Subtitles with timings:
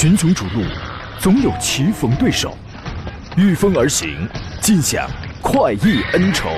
[0.00, 0.62] 群雄逐鹿，
[1.18, 2.56] 总有棋逢对手，
[3.36, 4.28] 御风而行，
[4.60, 5.10] 尽享
[5.42, 6.48] 快意恩仇。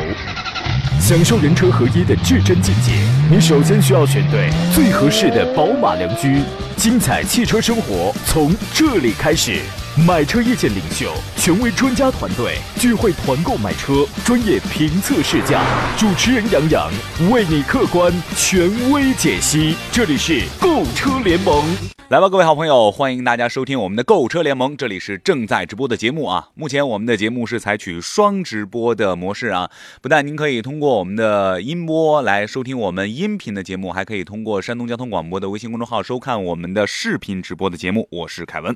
[1.01, 2.93] 享受人车合一的至臻境界，
[3.31, 6.43] 你首先需要选对最合适的宝马良驹。
[6.77, 9.63] 精彩汽车生活从这里开始。
[10.07, 15.63] 买车意见领袖，权威专家团队聚会团购买车，专业评测试驾，
[15.99, 16.91] 主持人杨洋
[17.31, 19.77] 为你客观权威解析。
[19.93, 21.63] 这里是购车联盟，
[22.09, 24.75] 来吧，各位好朋友，欢迎大家收听我们的购车联盟。
[24.75, 26.49] 这里是正在直播的节目啊。
[26.55, 38.09] 目前我们的节目是采取双直播的模式啊，不但您可以通过我们的音波来收听我们音频的节目，还可以通过山东交通广播的微信公众号收看我们的视频直播的节目。
[38.11, 38.75] 我是凯文。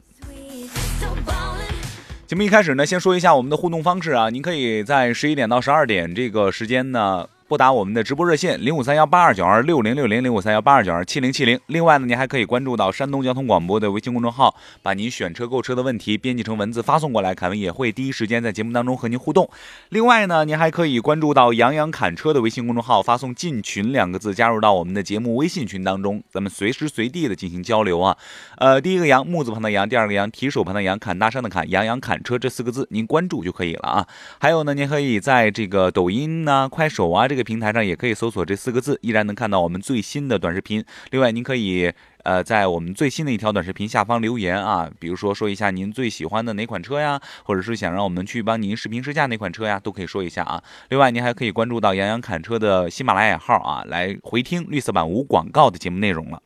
[2.26, 7.28] 节目一开始呢，先说一下我们的互动方式啊，您可以在十一点到十二点这个时间呢。
[7.46, 11.60] 拨打我们的直播热线零五三幺八二九二六零六零零五三幺八二九二七零七零。
[11.66, 19.50] 另外呢，您还可以关注到山东交通广播的微信公众号，把您选车购车的问题编辑成文字发送过来，凯文也会第一时间在节目当中和您互动。
[19.90, 28.16] 另外呢，您还可以关注到杨洋侃车的微信公众号，发送“进群”两个字，加入到我们的节目微信群当中，咱们随时随地的进行交流啊。
[28.56, 34.06] 呃，第一个杨木字旁的杨，第二个杨提手旁的杨，侃大山的侃，杨洋侃车这四个字您关注就可以了啊。
[34.40, 38.14] 还有呢，您可以在这个抖音啊、快手啊这这个平台上也可以。
[38.14, 40.84] 搜索这四个字，依然能看到我们最新的短视频。
[41.10, 50.62] 另外，您可以呃在我们最新的一条短视频下方留言啊，比如说说一下您最喜欢的哪款车呀，或者是想让我们去帮您视频试驾哪款车呀，都可以说一下啊。
[50.90, 56.40] 另外，您还可以关注到杨洋侃车的喜马拉雅号啊，来回听绿色版无广告的节目内容了。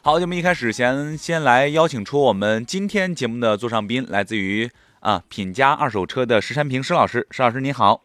[0.00, 8.02] 好，节目一开始先先来邀请出我们今天节目的座上宾，来自于啊品家二手车的石山平石老师，石老师您好。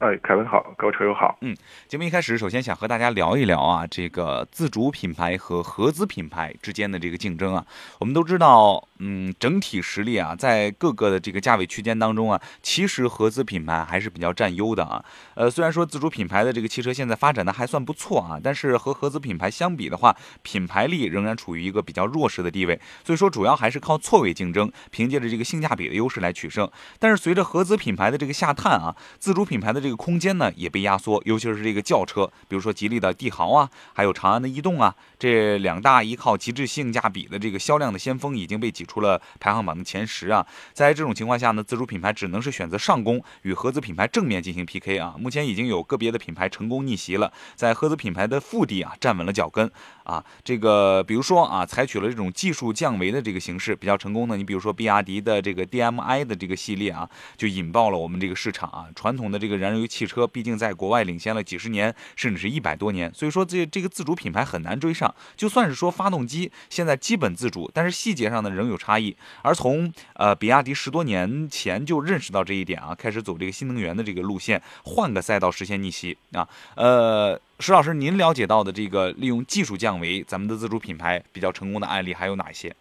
[0.00, 1.36] 哎，凯文好，各位车友好。
[1.42, 1.54] 嗯，
[1.86, 7.66] 节目一开始，首先想和大家聊一聊啊，这个自主品牌和合资品牌之间的这个竞争啊。
[7.98, 15.02] 我们都知道，嗯，整体实力啊，在各个的这个价位区间当中啊，其实合资品牌还是比较占优的啊。
[15.34, 22.78] 呃，虽然说自主品牌的这个汽车现在发展的还算不错啊，但是和合资品牌相比的话，品牌力仍然处于一个比较弱势的地位。
[23.02, 26.70] 所以说，主要还是靠错位竞争，凭借着这个性价比的优势来取胜。
[26.98, 40.44] 但是随着合资品牌的这个下探啊，自主品牌的这个空间呢也被压缩，尤其是这个轿车，比如说吉利的帝豪啊，还有长安的逸动啊，这两大依靠极致性价比的这个销量的先锋已经被挤出了排行榜的前十啊。
[40.72, 45.14] 在这种情况下呢，自主品牌只能是选择上攻，与合资品牌正面进行 PK 啊。
[45.16, 49.70] 目前已经有个别的品牌成功逆袭了，在合资品牌的腹地啊站稳了脚跟
[50.02, 50.24] 啊。
[50.42, 58.86] 这个比如说啊，采取了这种技术降维的这个形式比较成功的，你比如说比亚迪的这个 DMI 的这个系列啊，就引爆了我们这个市场啊。
[58.94, 65.14] 传统的这个燃油汽车毕竟在国外领先了几十年，甚至是一百多年，所以说这这个自主品牌很难追上。
[65.36, 69.14] 就算是说发动机现在基本自主，但是细节上呢仍有差异。
[69.42, 76.48] 而从呃比亚迪十多年前就认识到这一点啊，开始走这个新能源的这个路线，换个赛道实现逆袭啊。
[76.74, 82.74] 呃，石老师，您了解到的这个利用技术降维咱们的自主品牌比较成功的案例还有哪些？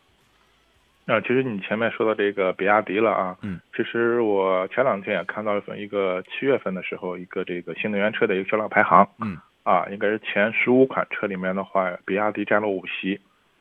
[1.05, 13.19] 啊，其实你前面说到这个比亚迪了啊，嗯，其实我前两天也看到一份一个七月份的时候一个这个新能源车的一个销量排行，嗯，啊，应该是前十五款车里面的话，比亚迪占了五席，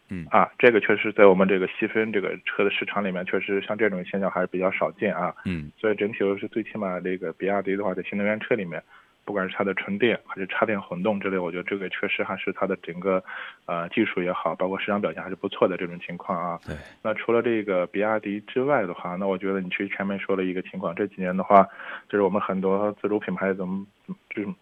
[0.08, 8.82] 嗯，啊，这个确实在我们这个细分这个车的市场里面，确实像这种现象还是比较少见啊，嗯，所以整体是最起码这个比亚迪的话，在新能源车里面。
[9.24, 13.22] 不管是它的纯电还是插电混动之类，我觉得这个确实还是它的整个，
[13.66, 16.58] 呃，技术也好，包括市场表现还是不错的这种情况啊。
[16.66, 16.74] 对。
[17.02, 21.62] 那除了这个比亚迪之外的话，那我觉得你其实前面说了一个情况，这几年的话，
[22.08, 23.86] 就是我们很多自主品牌怎么
[24.30, 24.54] 这种。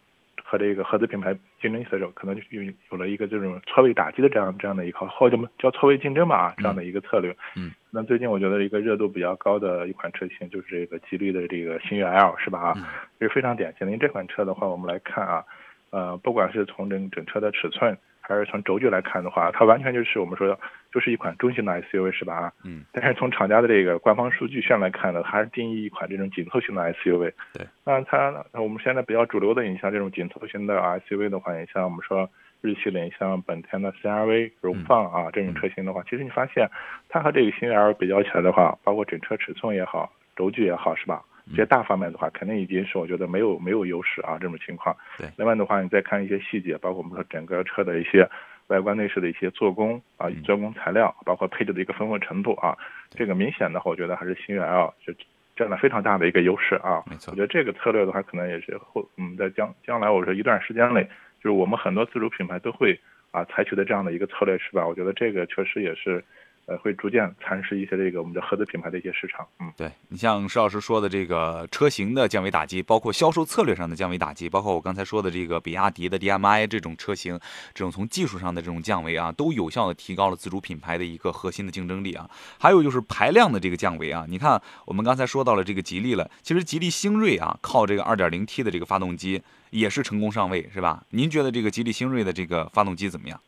[0.49, 2.63] 和这个合资品牌竞争的时候，可能就有
[2.93, 7.37] 有了一个这种错位打击的这样这样的一个，或者叫错位竞争吧啊，这样的一个策略。
[7.57, 7.73] 嗯。
[7.91, 12.75] 那最近我觉得一个热度比较高的一款车型就是这个吉利的这个星越 L 是吧啊？
[13.19, 13.93] 这是非常典型的。
[13.93, 15.45] 因为这款车的话，我们来看啊，
[15.91, 17.99] 呃，不管是从整整车的尺寸。
[18.27, 20.59] 还是从轴距来看的话，它完全就是我们说的，
[20.93, 22.35] 就是一款中型的 SUV 是吧？
[22.35, 22.85] 啊，嗯。
[22.93, 27.33] 但是从厂家的这个官方数据线来看呢，还是定义一款这种紧凑型的 SUV。
[27.55, 27.67] 对。
[27.85, 30.77] 那它我们现在比较主流的，你像这种紧凑型的
[31.09, 32.29] SUV 的话，你像我们说
[32.63, 36.69] 日系的，像本田的 CRV、荣放啊这种车型的话，其实你发现
[37.09, 41.23] 它和这个新 L 比较起来的话，包括整车尺寸也好，轴距也好，是吧？
[41.51, 44.97] 这些大方面的话，肯定已经是我觉得没有没有优势啊，这种情况。
[45.17, 45.29] 对。
[45.37, 48.29] 另外的话，你再看一些细节，包括我们说整个车的一些
[48.67, 52.77] 外观内饰的一些做工啊，做工材料，包括配置的一个丰富程度啊，
[53.11, 55.13] 这个明显的话，我觉得还是星越 L 就
[55.55, 57.05] 占了非常大的一个优势啊。
[57.07, 57.31] 没错。
[57.31, 61.05] 我觉得这个策略的话，可能也是后嗯，在将将来我说一段时间内，
[61.41, 62.99] 就是我们很多自主品牌都会
[63.31, 64.85] 啊采取的这样的一个策略是吧？
[64.85, 66.25] 我觉得这个确实也是。
[66.67, 69.47] 呃，会逐渐蚕食一些这个我们的合资品牌的一些市场。
[69.61, 77.39] 嗯，对你像石老师说的这个车型的降维打击，包括销售策略上的降维打击，包括我刚才说的这个比亚迪的 DMI 这种车型，
[77.73, 82.29] 这种从技术上的这种降维啊，都有效的提高了自主品牌的一个核心的竞争力啊。
[82.59, 89.41] 还有就是排量的这个降维啊，你看我们刚才说到了这个吉利了，其实吉利星瑞啊，靠这个 2.0T 的这个发动机
[89.71, 91.05] 也是成功上位，是吧？
[91.11, 93.41] 您觉得这个吉利星瑞的这个发动机怎么样？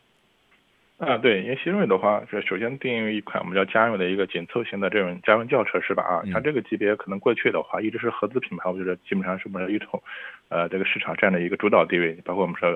[0.99, 6.03] 啊，对，因为新锐的话，是首先定义一款我们叫家用的一个紧凑型的这种家用轿车，是吧？
[6.03, 10.03] 啊，像这个级别，可能过去的话一直是合资品牌，我觉得基本上是我们的一种，
[10.49, 12.13] 呃，这个市场占的一个主导地位。
[12.25, 12.69] 包括我们说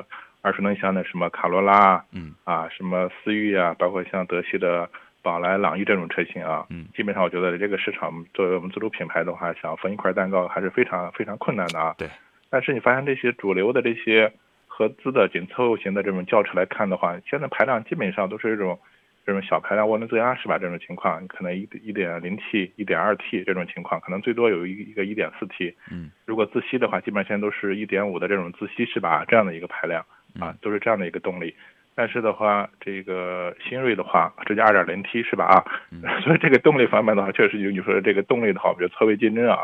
[0.43, 4.89] 耳熟能详的什么卡罗拉，嗯，啊，什么思域啊，包括像德系的
[5.21, 11.93] 宝来、朗逸这种车型啊，嗯，基本上我觉得这个市场作为我们自主品牌的话，想分一块蛋糕还是非常非常困难的啊。
[11.97, 12.07] 对。
[12.49, 14.31] 但是你发现这些主流的这些
[14.75, 18.79] 合资的紧凑型的这种轿车来看的话，现在排量基本上都是这种。
[19.25, 20.57] 这种小排量涡轮增压是吧？
[20.57, 25.73] 这种情况可能一一点零 T、一点二 T 这种情况，可能最多有一一个一点四 T。
[25.89, 29.23] 嗯，如果自吸的话，基本上现在都是一点五的这种自吸是吧？
[29.25, 30.05] 这样的一个排量
[30.41, 31.55] 啊，都是这样的一个动力。
[31.95, 35.45] 但是的话，这个新锐的话，直接二点零 T 是吧？
[35.45, 35.63] 啊，
[36.19, 39.59] 所以这个动力方面的话，确实有你说的这个动力的话，我觉得错位竞争啊。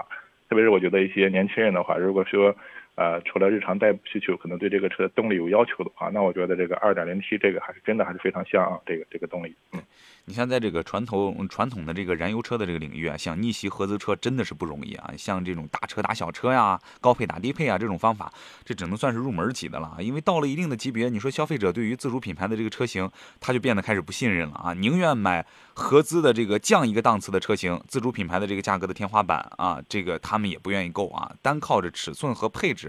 [0.47, 2.55] 特别是我觉得一些年轻人的话，如果说
[2.95, 9.55] 呃，除了日常代步需求，可能对这个车动力有要求的话，那我觉得这个二点零 T 这个还是真的还是非常像啊，这个这个动力。
[9.71, 9.81] 嗯，
[10.25, 15.13] 你像在这个传统传统的这个燃油车的这个领域啊，想逆袭合资车真的是不容易啊。
[15.17, 18.33] 像这种大车打小车呀，高配打低配啊，这种方法，
[18.65, 19.95] 这只能算是入门级的了。
[19.99, 23.09] 因为到了一定的级别，你说消费者对于自主品牌的这个车型，
[23.39, 32.88] 他就变得开始不信任了啊，宁愿买合资的这个降一个档次的车型，自主品牌的这个价格的天花板啊，这个他们也不愿意购啊，单靠着尺寸和配置。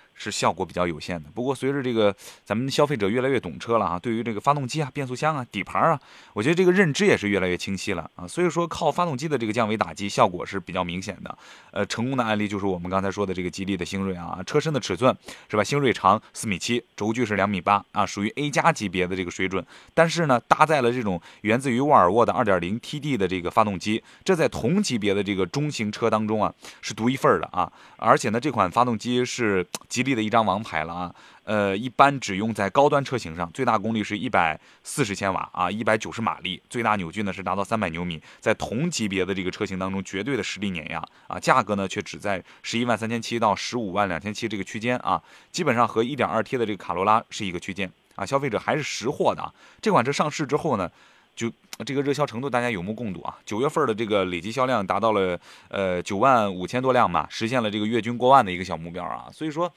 [0.13, 1.29] 是效果比较有限的。
[1.33, 5.99] 不过随着这个咱们消费者越来越懂车了啊，对于这个发动机啊、变速箱啊、底盘啊，
[6.33, 8.27] 我觉得这个认知也是越来越清晰了啊。
[8.27, 11.37] 所以说靠发动机的这个降维打击效果是比较明显的。
[11.71, 15.15] 呃，成功的案例就是我们刚才说的这个吉利的星瑞啊，车身的尺寸
[15.49, 15.63] 是吧？
[15.63, 19.65] 星瑞长四米七，轴距是两米八啊，属于 A 加级别的这个水准。
[19.93, 27.71] 但是呢，搭载了这种源自于沃尔沃的 2.0TD 的这个发动机，这在同级别的这个中型车当中啊是独一份的啊。
[27.97, 29.65] 而且呢，这款发动机是
[30.03, 30.11] 吉利。
[30.11, 31.15] 的一张王牌了啊，
[31.45, 50.91] 呃，一般只用在高端车型上，最大功率是一百四十千瓦啊，一百九十马力，最大扭矩呢是达到三百牛米，在同级别的这个车型当中，绝对的实力碾压啊，价格呢却只在十一万三千七到十五万两千七这个区间啊，基本上和一点二 T 的这个卡罗拉是一个区间啊，消费者还是识货的啊，这款车上市之后呢。
[51.35, 51.51] 就
[51.85, 53.37] 这个热销程度，大家有目共睹啊！
[53.45, 55.39] 九月份的这个累计销量达到了
[55.69, 59.27] 呃九万五千多辆吧，实现了这个月均过万的一个小目标啊！
[59.33, 59.71] 所以说，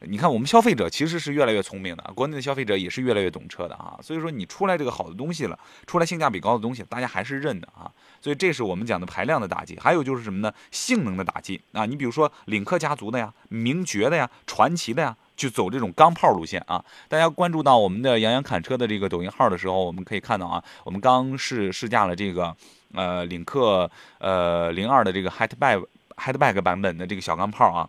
[0.00, 3.98] 你看我们消费者其实是越来越聪明的，国内的消费者也是越来越懂车的啊！
[4.00, 7.90] 所以说你出来这个好的东西了，出来性价比高的东西，大家还是认的啊！
[8.22, 10.50] 所以这是我们讲的排量的打击，还有就是什么呢？
[10.70, 11.84] 性能的打击啊！
[11.84, 15.14] 你比如说领克家族的呀、名爵的呀、传奇的呀。
[15.40, 16.84] 去走这种钢炮路线啊！
[17.08, 22.54] 大家关注到我们的杨洋侃车的这个抖音号的时候，我们可以看到啊，我们刚试试驾了这个
[22.92, 25.82] 呃领克呃零二的这个 Hatchback
[26.16, 27.88] Hatchback 版本的这个小钢炮啊。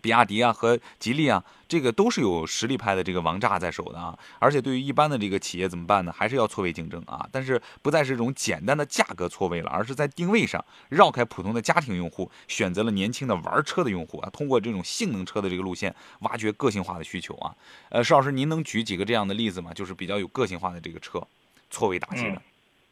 [0.00, 6.14] 比亚迪啊和吉利啊，这个都是有实力派的这个王炸在手的啊，而且对于一般的这个企业怎么办呢？
[6.16, 17.54] 还是要错位竞争啊，但是不再是这种简单的价格错位了，而是在定位上绕开普通的家庭用户，选择了年轻的玩车的用户啊，通过这种性能车的这个路线，挖掘个性化的需求啊。
[17.90, 19.72] 呃，石老师，您能举几个这样的例子吗？
[19.74, 21.26] 就是比较有个性化的这个车，
[21.70, 22.42] 错位打击的。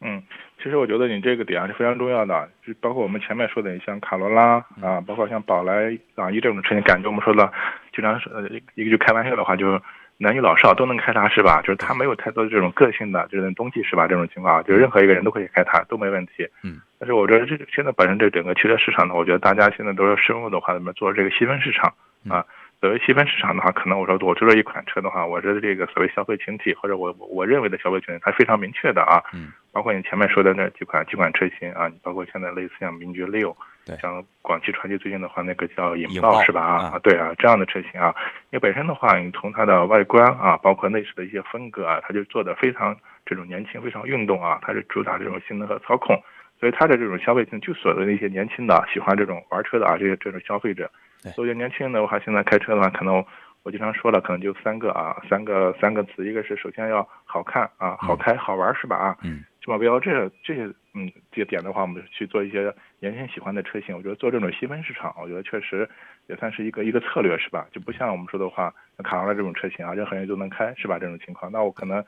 [0.01, 0.23] 嗯，
[0.67, 7.49] 其实我觉得你这个点是非常重要的，就包括我们前面说的，你像卡罗拉啊，包括像宝来、朗逸这种车型，感觉我们说的
[7.95, 9.79] 经常是呃一个就开玩笑的话，就是
[10.17, 11.61] 男女老少都能开它，是吧？
[11.61, 14.09] 就是它没有太多的这种个性的就是东西，是吧？
[14.09, 16.45] 这种情况，就是任何一个人都可以开它，都没问题。
[16.63, 16.81] 嗯。
[16.99, 21.93] 但是我觉得这现在本身这整个汽车市场呢，我觉得大家现在都是深入的话，怎么做这个细分市场
[22.27, 22.43] 啊？
[22.79, 29.23] 所谓细分市场的话，可能我说我做了一款车的话，我的这个所谓消费群体或者我我认为的消费群体，它非常明确的啊。
[29.33, 29.51] 嗯。
[29.77, 33.55] 包括你前面说的那几款几款车型啊，你包括现在类似像名爵六，
[34.01, 36.89] 像广汽传祺最近的话那个叫引爆是吧？
[36.93, 38.11] 啊，对啊，这样的车型啊，
[38.49, 46.19] 因为本身的话，你从它的外观啊，包括内饰的一些风格啊，它就做的非常这种年轻，非常运动啊，它是主打这种性能和操控，
[46.59, 50.89] 所以它的这种消费性就锁的那些年轻的喜欢这种玩车的啊，这些这种消费者。
[51.35, 53.23] 所以年轻人的话，现在开车的话，可能。
[53.63, 59.17] 我经常说了，可能就三个啊，三个三个词，一个是首先要好看啊，好开好玩是吧啊？
[59.23, 63.93] 嗯，目标这这些嗯这些点的话，我们去做一些年轻人喜欢的车型。
[63.93, 65.87] 我觉得做这种细分市场，我觉得确实
[66.27, 67.67] 也算是一个一个策略是吧？
[67.73, 70.97] 就不像我们说的话，卡罗拉这种车型啊，任何人都能开是吧？
[70.97, 72.01] 这种情况，那我可能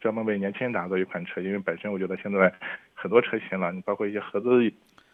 [0.00, 2.52] 专门为年轻人打造一款车，因为本身我觉得现在
[2.94, 4.58] 很多车型了，你包括一些合资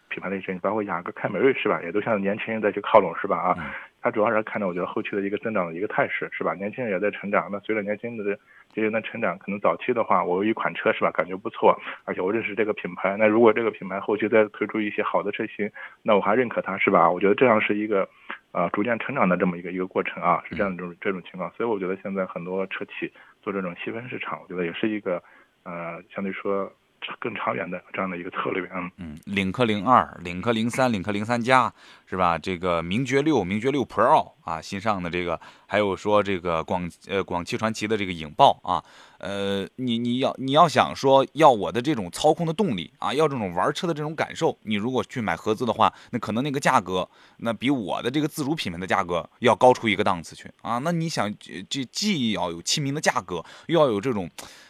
[0.09, 1.79] 品牌的一些，你包括雅阁、凯美瑞是吧？
[1.83, 3.37] 也都向年轻人在去靠拢是吧？
[3.37, 6.55] 啊，它主要是看着我觉得后期的一个增长的一个态势是吧？
[6.55, 8.39] 年轻人也在成长，那随着年轻人的
[8.73, 15.69] 这些人的成长，可能早期的话，我有一款车是吧，感觉不错，而且我认识这个品牌，那如果这个品牌后期再推出一些好的车型，
[16.03, 17.09] 那我还认可它是吧？
[17.09, 18.07] 我觉得这样是一个
[18.51, 23.11] 呃逐渐成长的这么一个一个过程啊，是这样的这种这种情况，所以我觉得现在很多车企
[23.41, 25.21] 做这种细分市场，我觉得也是一个
[25.63, 26.71] 呃相对说。
[27.19, 31.73] 更长远的这样的一个策略，嗯，领克零二、领克零三、领克零三加
[32.05, 32.37] 是吧？
[32.37, 38.83] 这个名爵六、名爵六 Pro 啊，新上的这个，还有说这个广呃广汽传祺的这个影豹啊，
[39.19, 47.07] 呃，你你要你要想说要我的这种操控的动力啊，要这种玩车的这种感受，你如果去买合资的话，那可能那个价格
[47.37, 50.79] 那比我的这个自主品牌的价格要高出一个档次去啊。
[50.79, 51.33] 那你想
[51.69, 54.29] 这既要有亲民的价格，又要有这种。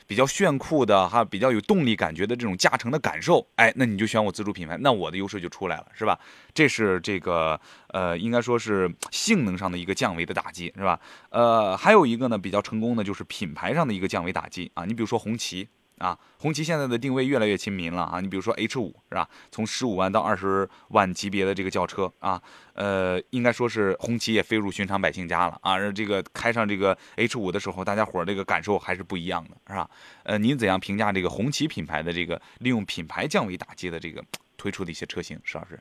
[0.10, 6.20] 比较炫酷的哈，比较有动力感觉的这种驾乘的感受，哎，那你就选我自主品牌，那我的优势就出来了，是吧？
[6.60, 11.00] 这是这个呃，应该说是性能上的一个降维的打击，是吧？
[11.30, 15.70] 呃，还有一个呢，比较成功的就是品牌上的一个降维打击啊，你比如说红旗。
[16.00, 18.22] 啊，红旗现在的定位越来越亲民了啊！
[18.22, 19.28] 你比如说 H 五是吧？
[19.52, 25.78] 从十五万到二十万级别的这个轿车啊，呃，应该说是红旗也飞入寻常百姓家了啊！
[25.92, 29.90] 这个开上这个 H 五的时候，大家伙这个感受还是不一样的，是吧？
[30.24, 34.24] 呃，您怎样评价这个红旗品牌的这个利用品牌降维打击的这个
[34.56, 35.78] 推出的一些车型，石老师？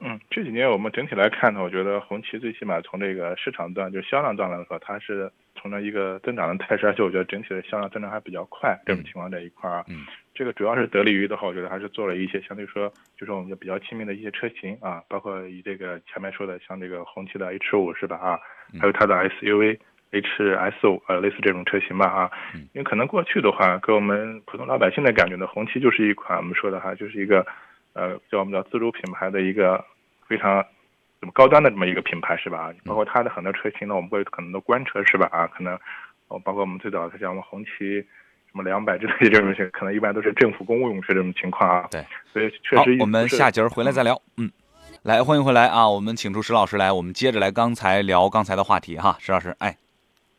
[0.00, 5.30] 嗯，这几年我们整体来看呢，我觉得红旗最起码从这个市场端，就是销量端来说，它是。
[5.56, 8.78] 从了一个增长的态势，而且我觉得整体的销量增长还比较快。
[8.84, 18.38] 这种情况这一块儿，嗯，这个主要是得力于的话，我觉得还是做了一些相对说，就是我们比较亲民的一些车型啊，包括以这个前面说的像这个红旗的 H 五是吧啊，
[18.78, 19.78] 还有它的 SUV
[20.10, 22.30] H S 五呃类似这种车型吧啊，
[22.74, 27.46] 因为可能过去的话，给我们普通老百姓的感觉呢，红旗就是一款我们说的哈，就是一个
[27.94, 29.84] 呃叫我们叫自主品牌的一个
[30.28, 30.64] 非常。
[31.32, 32.70] 高端的这么一个品牌是吧？
[32.84, 35.26] 包括它的很多车型呢，我们会可能都官车是吧？
[35.32, 35.72] 啊，可能
[36.28, 41.88] 哦，包括我们最早的像我们红旗什么两百之类这种车，可能一般都是政府公务用车这种情况啊。
[41.90, 42.98] 对，所以确实。
[43.00, 44.20] 我们下节回来再聊。
[44.36, 44.52] 嗯，
[45.02, 45.88] 来，欢迎回来啊！
[45.88, 49.78] 我们请出石老师来，我们接着来刚才聊刚才的话题哈，石老师，哎，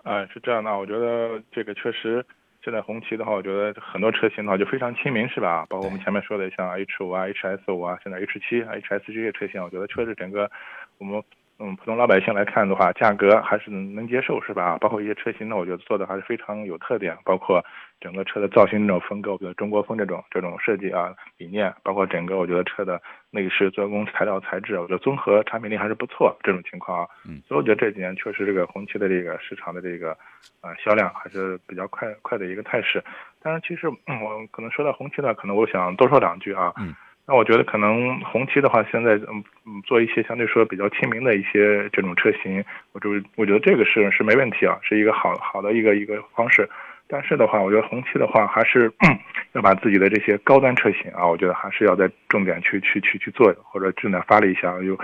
[0.03, 2.23] 哎，是这样的，我觉得这个确实。
[2.65, 5.67] 现在红旗的话，我觉得很多车型的话就非常亲民，是吧？
[5.69, 10.49] 包括我们前面说的像 H 五啊、H S 五啊，现在 H 七、H S 这些车型，我觉得车子整个
[10.97, 11.21] 我们
[11.57, 14.77] 嗯普通老百姓来看的话，价格还是能接受，是吧？
[14.79, 17.63] 包括一些车型呢，我觉得做的还是非常有特点，包括。
[18.01, 26.37] 整个车的造型这种风格，比如中国风这种这种设计啊理念，包括整个我觉得车的内饰做工材料材质，我觉得综合产品力还是不错。
[26.43, 30.11] 这种情况啊，嗯，所以我觉得这几年确实这个红旗的这个市场的这个
[30.59, 33.01] 啊销量还是比较快快的一个态势。
[33.41, 36.73] 但是其实我可能说到红旗呢，可能我想多说两句啊。
[36.77, 36.93] 嗯，
[37.27, 46.69] 那我觉得可能红旗的话，现在嗯嗯做一些相对说比较亲民的一些这种车型，我就我觉得这个是是没问题啊，是一个好好的一个一个方式。
[47.07, 48.91] 但是的话，我觉得红旗的话还是
[49.53, 54.71] 要把自己的这些高端车型啊，我觉得还是要在重点去去去去做，或者重点发力一下。
[54.83, 54.95] 有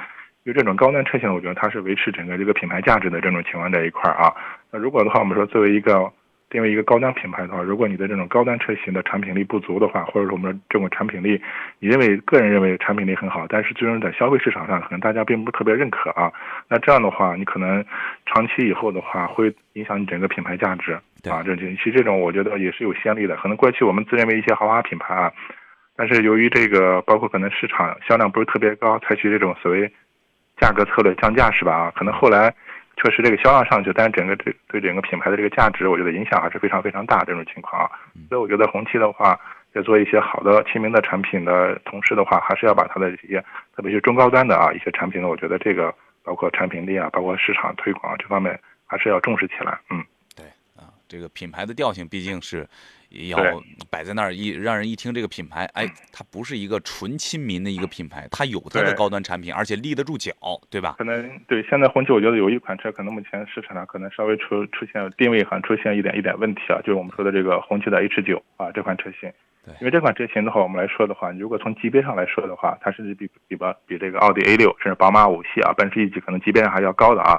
[0.44, 4.32] 有这种高端车型，我觉得它是维持整个这个品牌价值的这种情况这一块啊。
[4.70, 6.12] 那如果的话，我们说作为一个。
[6.52, 11.42] 定位一个高端品牌的话，如果你的这种高端车型的产品力不足的话，或者说我们这种产品力，
[11.80, 16.30] 你认为个人认为产品力很好，但是最终在消费市场上可能大家并不特别认可啊，
[16.68, 17.84] 那这样的话，你可能
[18.26, 21.42] 长期以后的话会影响你整个品牌价值啊。
[21.42, 25.32] 这其实这种我觉得也是有先例的，可能过去我们自认为一些豪华品牌啊，
[25.96, 29.90] 但是由于这个包括可能市场销量不是特别高，采取这种所谓
[30.60, 31.74] 价格策略降价是吧？
[31.74, 32.54] 啊，可能后来。
[32.98, 37.24] 确实，这个销量上去，但是整个对对整个品牌的这个价值，我觉得影响还是非常非常大。
[37.24, 37.90] 这种情况啊，
[38.30, 39.40] 所以我觉得红旗的话，
[39.74, 43.44] 在做一些好的亲民的产品的同时的话，还是要把它的这些，
[43.76, 45.94] 特别是中高端的啊一些产品呢，我觉得这个
[46.24, 49.80] 包括产品力啊，包括市场推广这方面，还是要重视起来。
[49.90, 50.04] 嗯，
[50.36, 50.46] 对
[50.76, 52.68] 啊，这个品牌的调性毕竟是。
[53.30, 53.38] 要
[53.90, 60.32] 摆在那儿一让人一听这个品牌，哎，它不是一个纯亲民的一个品牌，它有它的高端产品，而且立得住脚，
[60.70, 60.96] 对吧？
[60.98, 69.32] 可能对，现在红旗我觉得有一款车，可能目前市场上可能稍微出出现定位上出现一点一点问题啊，就是我们说的这个红旗的 H 九啊这款车型。
[69.66, 77.38] 对，因为这款车型的话，我们来说的话，如果从级别上来说的话，它甚至比比吧比这个奥迪 A 六甚至宝马五系啊，奔驰 E 级可能级别上还要高的啊，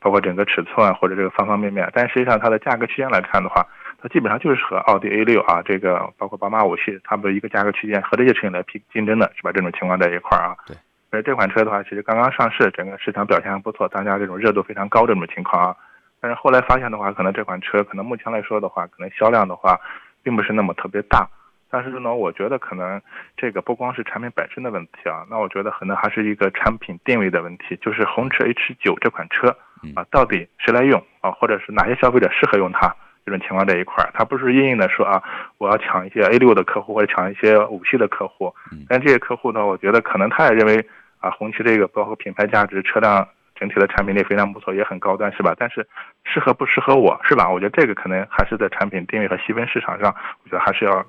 [0.00, 3.64] 包括整个尺寸或者这个方方面面，但实际上它的价格区间来看的话。
[4.02, 9.52] 它基本上就是和奥迪 A 六啊，这个包括宝马五系，差不多一个价格区间，和这些车型来拼竞争的是吧？
[9.52, 10.56] 这种情况在一块儿啊。
[10.66, 10.76] 对。
[11.10, 15.76] 而这款车的话，其实刚刚上市，整个市场表现还不错，大家这种热度非常高这种情况啊。
[16.20, 19.78] 但是后来发现的话，可能这款车可能目前来说的话，可能销量的话，
[20.22, 21.28] 并不是那么特别大。
[21.70, 23.00] 但是呢，我觉得可能
[23.36, 29.48] 这个不光是产品本身的问题啊，那我觉得可能还是一个产品定位的问题，就是红驰 H 九这款车
[29.94, 32.94] 啊，到底谁来用啊，或者是哪些消费者适合用它
[33.24, 35.22] 这种情况这一块儿，它不是硬硬的说啊，
[35.58, 38.54] 我要抢一些 A 六的客户或者抢一些五系的客户，
[38.88, 40.84] 但这些客户呢，我觉得可能他也认为
[41.18, 45.54] 啊，红旗这个包括品牌价值、车辆整体的产品力非常不错，也很高端，是吧？
[45.58, 45.86] 但是
[46.24, 47.48] 适合不适合我是吧？
[47.50, 50.14] 我觉得这个可能还是在产品定位和细分市场上，
[50.44, 51.04] 我觉得还是要。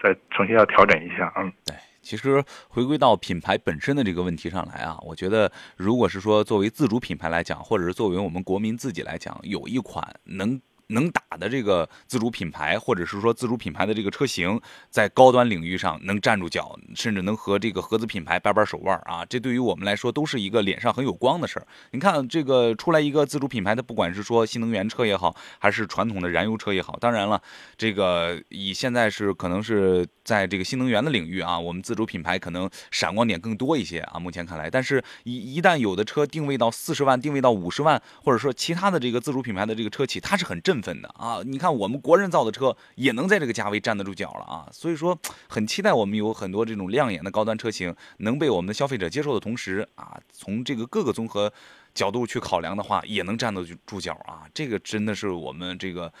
[0.00, 10.60] 再重新要调整一下，嗯，对，其实回归到品牌本身的这个问题上来啊，我觉得如果是说作为自主品牌来讲，或者是作为我们国民自己来讲，有一款能。
[10.88, 21.66] 能打的这个自主品牌，或者是说自主品牌的这个车型，在高端领域上能站住脚，甚至能和这个合资品牌掰掰手腕啊，这对于我们来说都是一个脸上很有光的事儿。
[21.90, 27.40] 你看这个出来一个自主品牌的，不管是说新能源车也好，还是传统的燃油车也好，当然了，
[27.76, 34.18] 这个以现在是可能是在这个新能源的领域啊，我们自主品牌可能闪光点更多一些啊。
[34.18, 40.77] 目前看来，但是一一旦有的车定位到四十万，定位到五十万，或者说其他的这个自主品牌的这个车企，它是很振。
[40.78, 41.40] 振奋的啊！
[41.44, 44.68] 你看，我们国人造的车也能在这个价位站得住脚了啊！
[44.70, 45.18] 所以说，
[45.48, 51.52] 很期待我们有很多这种亮眼的高端车型能被我们的消费者接受的同时啊，从这个各个综合
[51.92, 54.46] 角度去考量的话，也能站得住脚啊！
[54.54, 56.12] 这个真的是我们这个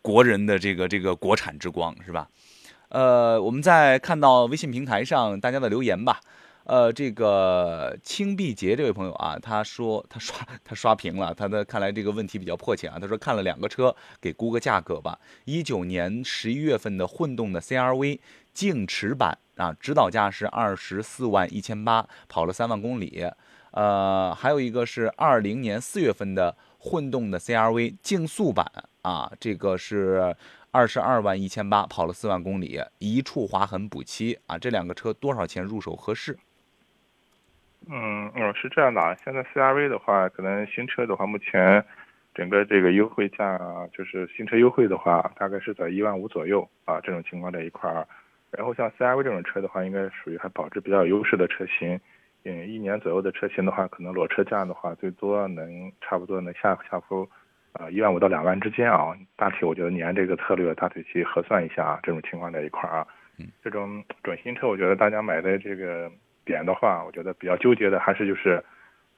[0.00, 2.28] 国人的这个这个国产之光，是吧？
[2.88, 6.20] 呃，我们在看到微信平台上大家的留言吧。
[6.68, 12.98] 呃，这个青碧杰这位朋友啊，他说他刷他刷屏了，他的看来这个问题比较迫切啊。
[13.00, 15.18] 他说看了两个车，给估个价格吧。
[15.46, 18.18] 一九年十一月份的混动的 CRV
[18.52, 23.26] 净驰版啊，指导价是二十四万一千八，跑了三万公里。
[23.70, 28.70] 呃，还有一个是二零年四月份的混动的 CRV 竞速版
[29.00, 30.36] 啊，这个是
[30.70, 34.58] 二十二万一千八，跑了四万公里，一处划痕补漆啊。
[34.58, 36.38] 这两个车多少钱入手合适？
[37.86, 41.82] 嗯嗯，是这样的啊，现在 CRV 的话，可能新车的话，目前
[42.34, 43.58] 整个这个优惠价，
[43.92, 48.06] 就是新车优惠的话，大概是在一万五左右啊，这种情况在一块儿。
[48.50, 51.98] 然后像 CRV 这种车的话，应该属于还保值比较优势的车型。
[52.44, 57.28] 嗯，一年左右的车型的话，可能裸车价的话，最多能差不多能下下浮
[57.72, 59.16] 啊一万五到两万之间啊。
[59.36, 63.06] 大体我觉得你按这个策略大体去核算一下啊，这种情况在一块儿啊。
[63.38, 66.10] 嗯，这种准新车，我觉得大家买的这个。
[66.48, 68.64] 点的话，我觉得比较纠结的还是就是，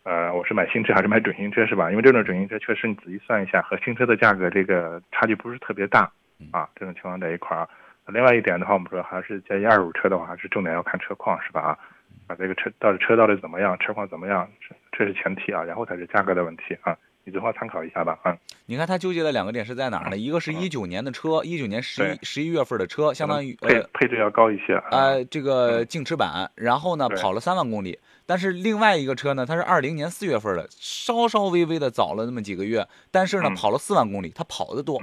[0.03, 1.89] 呃，我是买新车还是买准新车是吧？
[1.91, 6.11] 因为这种准新车确实你仔细算一下，和新车的价格这个差距不是特别大
[6.51, 6.69] 啊。
[6.75, 7.69] 这种情况在一块儿。
[8.07, 11.61] 另外一点的话，我们说还是建议二手车的话，还是重点要看车况是吧？
[11.61, 11.79] 啊，
[12.27, 14.49] 把，这个车到底车到底怎么样，车况怎么样，
[14.91, 16.97] 这是前提啊，然后才是价格的问题啊。
[17.31, 18.37] 你最好参考一下吧，嗯。
[18.67, 20.17] 你看他纠结的两个点是在哪儿呢？
[20.17, 24.75] 一个是一九年的车，一九年十一十一月份的车，相当于配配置要高一些。
[24.91, 28.01] 呃，这个净驰版，然后呢跑了三万公里。
[28.27, 35.01] 但是另外一个车呢，它是二零年四月份的，稍稍微微的早了那么几个月，但是呢跑了四万公里，它跑的多。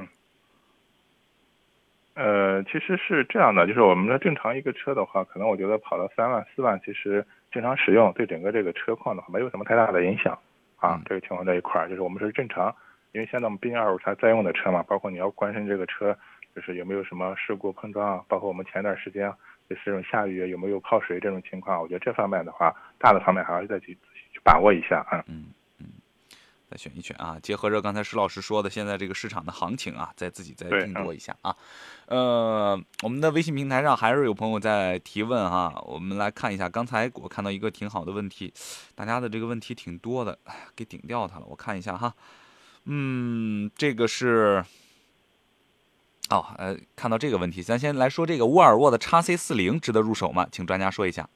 [2.16, 10.38] 呃，其实是这样的，就是我们的正常一个车的话，可能我觉得跑了三万四万，其实正常使用对整个这个车况的话没有什么太大的影响。
[10.78, 12.74] 啊，这个情况在一块儿，就是我们是正常，
[13.12, 16.18] 因为现在我们毕竟二手车在用的车嘛，包括你要关心这个车，
[16.56, 19.32] 就是有没有什么事故碰撞啊，包括我们前段时间
[19.70, 23.94] 就是这种下雨有没有泡水这种情况，我觉得这方面的话，大的方面还是再去
[24.32, 25.24] 去把握一下啊。
[25.28, 25.48] 嗯。
[26.70, 27.38] 再选一选啊！
[27.42, 31.56] 结合着刚才石老师说的，现在这个市场的行情啊，再自己再定夺一下啊。
[32.08, 36.68] 呃，我们的微信平台上还是有朋友在提问哈，我们来看一下。
[36.68, 38.54] 刚才我看到一个挺好的问题，
[38.96, 40.38] 大家的这个问题挺多的，
[40.76, 41.46] 给顶掉它了。
[41.48, 42.14] 我看一下哈，
[42.84, 44.62] 嗯，这个是
[46.30, 50.46] 哦，呃，看到这个问题，咱先来说这个沃尔沃的 x C 四零值得入手吗？
[50.52, 51.30] 请专家说一下。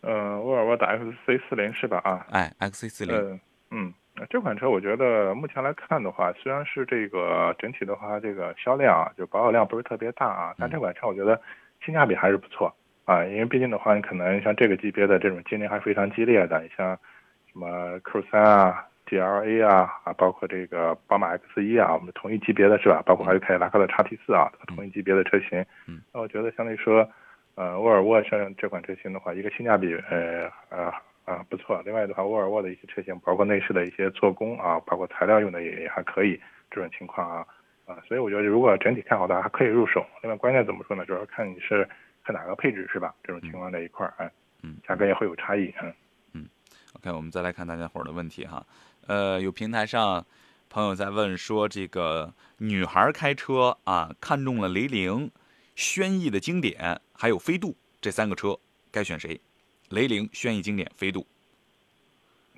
[0.00, 1.98] 呃，沃尔沃的 X C 四零是吧？
[1.98, 3.38] 啊，哎，X C 四零。
[3.70, 3.92] 嗯，
[4.28, 11.40] 这款车我觉得目前来看的话，虽然是这个整体的话，这个销量啊，就保有量不是特别大啊，但这款车我觉得
[11.84, 16.98] 性价比还是不错啊，因为毕竟的话，你可能像这个级别的这种竞争还是非常激烈的，你像
[17.52, 23.00] 什么 Q 三啊、GLA 啊啊，包括这个宝马 X 一啊，我们同一级别的是吧？
[23.06, 27.08] 包括还有凯迪拉克的 XT 四啊，同一级别的车型，嗯，那我觉得相对说，
[27.54, 30.92] 呃，沃尔沃像这款车型的话，一个性价比，呃呃。
[31.30, 31.80] 啊，不错。
[31.84, 36.40] 另外的话，沃尔沃的一些车型，包括内饰的一些做工啊，包括材料用的也也还可以。
[36.70, 37.46] 这种情况啊，
[37.86, 40.04] 啊，所以我觉得如果整体看好的话，还可以入手。
[40.22, 41.06] 另外，关键怎么说呢？
[41.06, 41.88] 主要看你是
[42.24, 43.14] 看哪个配置是吧？
[43.22, 44.30] 这种情况在一块儿，哎。
[44.62, 45.72] 嗯，价格也会有差异，
[46.34, 46.46] 嗯。
[46.94, 48.66] OK，我们再来看大家伙儿的问题哈，
[49.06, 50.26] 呃，有平台上
[50.68, 55.30] 朋友在问说，这个女孩开车啊，看中了雷凌、
[55.74, 58.58] 轩逸的经典，还有飞度这三个车，
[58.90, 59.40] 该选谁？
[59.90, 61.26] 雷凌、轩逸经典、飞度。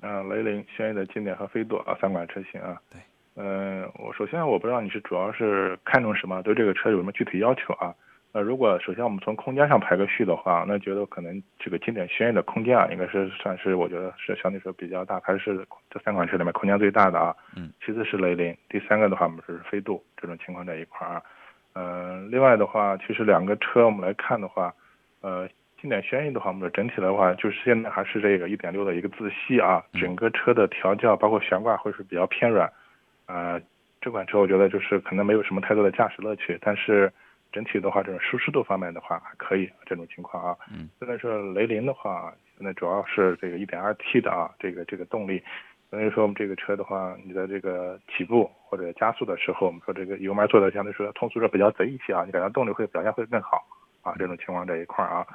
[0.01, 2.79] 啊，雷凌、轩逸的经典和飞度啊，三款车型啊。
[2.91, 3.01] 对。
[3.35, 7.91] 嗯，我首先我不知道你是主要是看重什么，对这个车有什么具体要求啊？
[8.33, 17.35] 呃，如果首先我们从空间上排个序的话，那觉得可能这个经典轩逸的空间啊，应该是算是我觉得是相对说比较大，还是这三款车里面空间最大的啊。
[17.55, 17.73] 嗯。
[17.83, 21.23] 其次是雷凌，第三个的话我们是飞度这种情况在一块儿啊。
[21.73, 24.71] 嗯，另外的话，其实两个车我们来看的话，
[25.21, 25.49] 呃，
[25.83, 32.71] 经典轩逸的话，我们的整体的话就是现在还是这个1.6的一个自吸啊，整个车的调教包括悬挂会是比较偏软。
[33.25, 33.59] 啊，
[33.99, 37.11] 这款车我觉得就是可能没有什么太多的驾驶乐趣，但是
[37.51, 40.55] 整体的话，这种舒适度方面的话还可以这种情况啊。
[40.71, 40.87] 嗯。
[40.99, 45.43] 现在是雷凌的话，现在主要是这个 1.2T 的啊，这个这个动力，
[45.89, 53.61] 所以说我们这个车的话，你的这个起步或者加速的时候，我们说这个油门做的相对说通俗说比较贼一些啊，你感觉动力会表现会更好
[54.01, 55.27] 啊，这种情况这一块儿啊。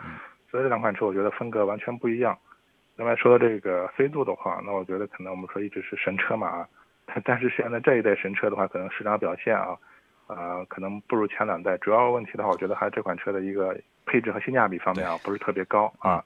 [0.51, 2.37] 所以这两款车我觉得风格完全不一样。
[2.97, 6.67] 另外说这个飞度的话，那我觉得可能我们说一直是神车嘛。
[7.25, 9.77] 但是现在这一代神车的话，可能市场表现啊，
[10.27, 11.77] 呃，可能不如前两代。
[11.79, 16.23] 主要问题的话，我觉得还是这款车的一个配置和性价比方面啊，不是特别高啊，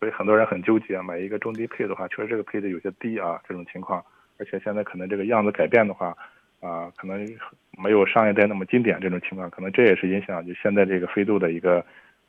[0.00, 4.04] 所以很多人很纠结，买一个中低配的话，确实这个配置有些低啊，这种情况。
[4.38, 6.16] 而且现在可能这个样子改变的话，
[6.60, 7.24] 啊，可能
[7.78, 11.84] 没有上一代那么经典，这种情况，可能这也是影响就现在这个飞度的一个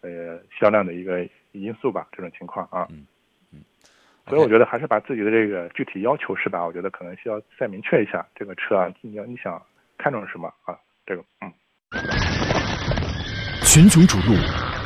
[0.10, 2.88] 呃销量的一个因素吧，这种情况啊。
[2.90, 3.06] 嗯
[3.52, 3.64] 嗯。
[4.28, 6.66] 所以我觉得还是把自己的这个具体要求是吧？
[6.66, 9.62] 我觉得可能需要再明确一下这个车啊，你要你想
[9.98, 10.78] 看中什么啊？
[11.06, 11.52] 这个嗯。
[13.64, 14.36] 群雄逐鹿，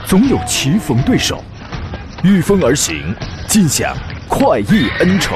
[0.05, 1.43] 总有棋逢对手，
[2.23, 3.13] 御风而行，
[3.47, 3.95] 尽享
[4.27, 5.35] 快意恩仇。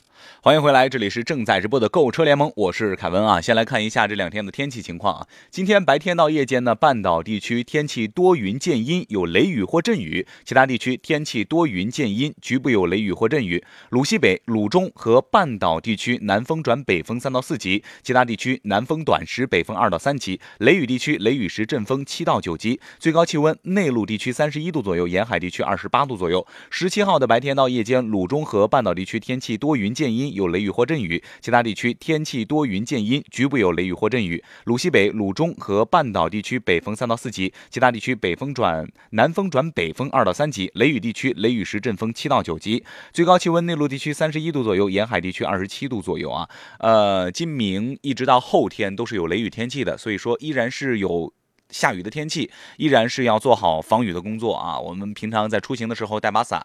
[0.43, 3.39] 欢迎回来，这里是正在直播的购车联盟，我是凯文啊。
[3.39, 5.27] 先来看一下这两天的天气情况啊。
[5.51, 13.63] 今天白天到夜间呢，半岛地区天气多云见阴，有雷雨或阵雨；其他地区天气多云见阴，局部有雷雨或阵雨。
[13.89, 20.41] 鲁西北、鲁中和半岛地区南风转北风三到四级，其他地区南风短时北风二到三级。
[20.57, 22.79] 雷雨地区雷雨时阵风七到九级。
[22.97, 26.43] 最高气温，内陆地区三十一度左右，沿海地区二十八度左右。
[26.71, 30.30] 十七号的白天到夜间，鲁中和半岛地区天气多云见阴。
[30.33, 34.43] 有雷雨或阵雨，其他地区天气多云见阴，局部有雷雨或阵雨。
[34.65, 40.71] 鲁西北、鲁中和半岛地区北风三到四级，其他地区北风转南风转北风二到三级。
[40.75, 42.83] 雷雨地区雷雨时阵风七到九级。
[43.11, 46.49] 最高气温，内陆地区三十一度左右，沿海地区二十七度左右啊。
[46.79, 51.33] 呃，今明一直到后天都是有雷雨天气的，所以说依然是有。
[51.71, 54.77] 下雨的天气依然是要做好防雨的工作啊！
[54.77, 56.59] 我们平常在出行的时候带把伞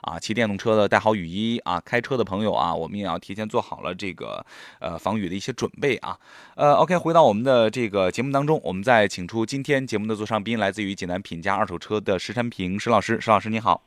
[0.00, 4.44] 啊，骑电动车的带好雨衣啊，开车的朋友啊，我们也要提前做好了这个
[4.80, 6.18] 呃防雨的一些准备啊。
[6.54, 13.82] 呃，OK，回到我们的这个节目当中，我们再请出今天节目的座上宾，来自于济南品家二手车的石山平石老师，石老师你好。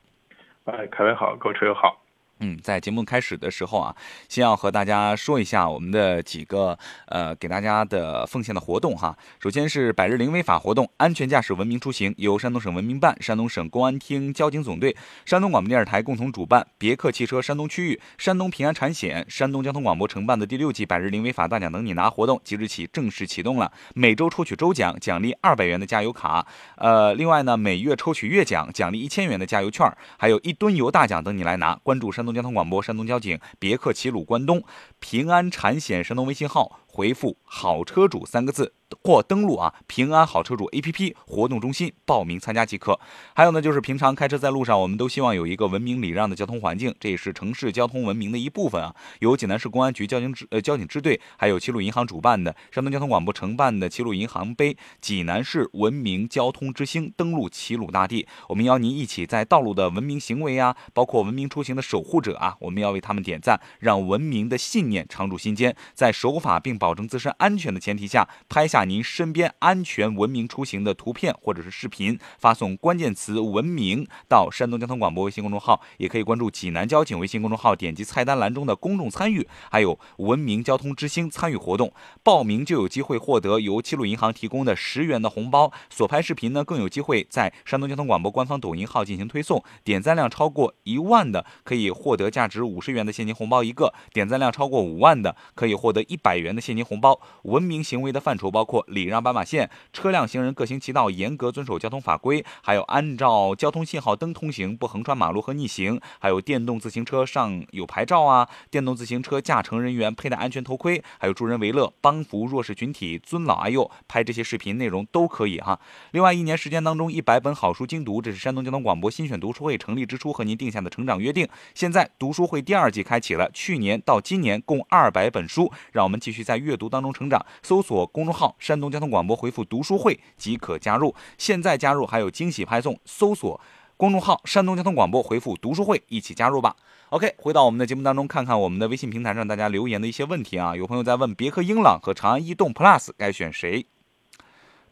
[0.66, 2.02] 哎，凯文好，购车友好。
[2.40, 3.94] 嗯，在节目开始的时候啊，
[4.30, 9.14] 先要和大家说一下我们的几个呃给大家的奉献的活动哈。
[9.42, 23.70] 首先是百日零违法活动，安全驾驶文明出行，由山东省文明办、山东省公安厅交警总队、山东广播电视台共同主办，别克汽车山东区域、山东平安产险、山东交通广播承办的第六季百日零违法大奖等你拿活动，即日起正式启动了。
[23.94, 26.48] 每周抽取周奖，奖励二百元的加油卡，
[26.78, 29.86] 呃，另外呢，每月抽取月奖，奖励一千元的加油券，
[30.18, 31.78] 还有一吨油大奖等你来拿。
[31.84, 32.29] 关注山东。
[32.34, 34.64] 交通广播、山东交警、别克齐鲁关东、
[35.00, 38.74] 平安产险山东微信号，回复“好车主”三个字。
[39.04, 43.00] 或登录啊平安好车主 APP 活动中心报名参加即可。
[43.36, 48.96] 还有呢，就是平常开车在路上，我们都希望有一个文明礼让的交通环境，这也是城市交通文明的一部分啊。
[49.20, 68.80] 由济南市公安局交警支呃交警支队，还有齐鲁银行主办的山东交通广播承办的齐鲁银行杯济南市文明交通之星登陆齐鲁大地，我们邀您一起在道路的文明行为啊，包括文明出行的守护者啊，我们要为他们点赞，让文明的信念常驻心间，在守法并保证自身安全的前提下，拍下。
[68.90, 97.20] 您身边安全文明出行的图片或者是视频，发送关键词“文明”到山东交通广播微信公众号，也可以关注济南交警微信公众号，点击菜单栏中的公众参与，还有文明交通之星参与活动，报名就有机会获得由齐鲁银行提供的十元的红包，所拍视频呢更有机会在山东交通广播官方抖音号进行推送，点赞量超过一万的可以获得价值五十元的现金红包一个，点赞量超过五万的可以获得一百元的现金红包。
[97.44, 115.80] 文明行为的范畴包括礼让斑马线、车辆行人各行其道、严格遵守交通法规，还有按照交通信号灯通行、不横穿马路和逆行，还有电动自行车上有牌照啊，电动自行车驾乘人员佩戴安全头盔，还有助人为乐、帮扶弱势群体、尊老爱幼，拍这些视频内容都可以哈。
[116.12, 121.48] 另外，一年时间当中，一百本好书精读，这是山东交通广播新选读书会成立之初和您定下的成长约定。
[121.74, 127.44] 现在读书会第二季开启了，去年到今年共二百本书，让我们继续在阅读当中成长。
[127.64, 131.16] 搜索公众号“山东交通广播”，回复“读书会”即可加入。
[131.40, 133.60] 现在加入还有惊喜派送，搜索
[133.98, 136.76] 公众号“山东交通广播”，回复“读书会”一起加入吧。
[137.10, 140.76] OK，回到我们的节目当中，看看我们的微信平台上大家留言的一些问题啊。
[140.76, 143.88] 有朋友在问别克英朗和长安逸动 Plus 该选谁？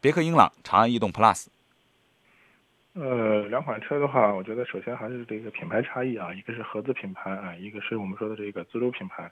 [0.00, 1.46] 别克英朗、长安逸动 Plus。
[2.94, 9.30] 呃，两款车的话，我觉得首先还是这个品牌差异啊，一个是合资品牌啊，一个是我们说的这个自主品牌。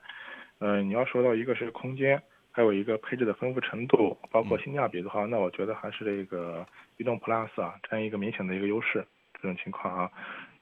[0.59, 6.67] 呃，你要说到一个是空间，还有一个配置的丰富程度，包括性价比的话，那我觉得还是这个
[6.97, 10.11] 逸动 Plus 啊占一个明显的一个优势这种情况啊。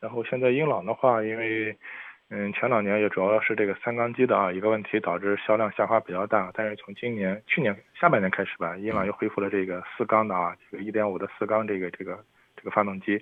[0.00, 1.76] 然后现在英朗的话，因为
[2.30, 12.24] 嗯前两年也主要是这个三缸机的啊一个问题导致销量下滑比较大，但是从今年去年下半年开始吧，英朗又恢复了这个四缸的啊这个一点五的四缸这个这个。
[12.56, 13.18] 这个发动机，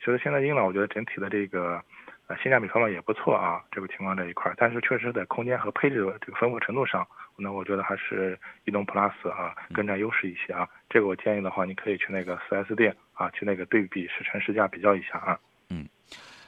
[0.00, 1.80] 其实现在英朗我觉得整体的这个
[2.28, 7.06] 呃性价比方面也不错啊，这个情况这一块，但是确实在空间和配置的这个丰富程度上，
[7.36, 10.68] 那我觉得还是逸动 Plus 啊更占优势一些啊。
[10.88, 15.38] 这个我建议的话，你可以去那个 4S 店啊，去那个对比试乘试驾比较一下啊。
[15.70, 15.88] 嗯。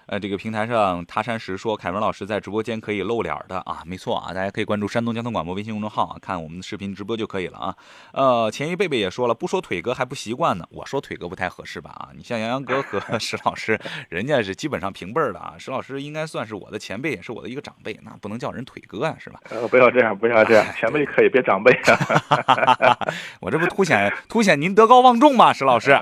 [0.07, 7.75] 呃，这个平台上他山石说，凯文老师在直播间可以露脸的啊，没错啊，大家可以关注山东交通广播微信公众号啊，看我们的视频直播就可以了啊。
[8.13, 10.67] 呃，前一贝贝也说了，不说腿哥还不习惯呢。
[10.71, 12.09] 我说腿哥不太合适吧啊？
[12.17, 15.55] 你像杨洋哥和 石老师，人家是基本上平辈儿的啊。
[15.59, 19.41] 石老师应该算是我的前辈，也是我的一个长辈，那不能叫人腿哥啊，是吧？
[19.51, 22.99] 呃，不要这样，不要这样，前辈可以，别长辈啊。
[23.41, 25.99] 我这不凸显凸显您德高望重吗，石老师？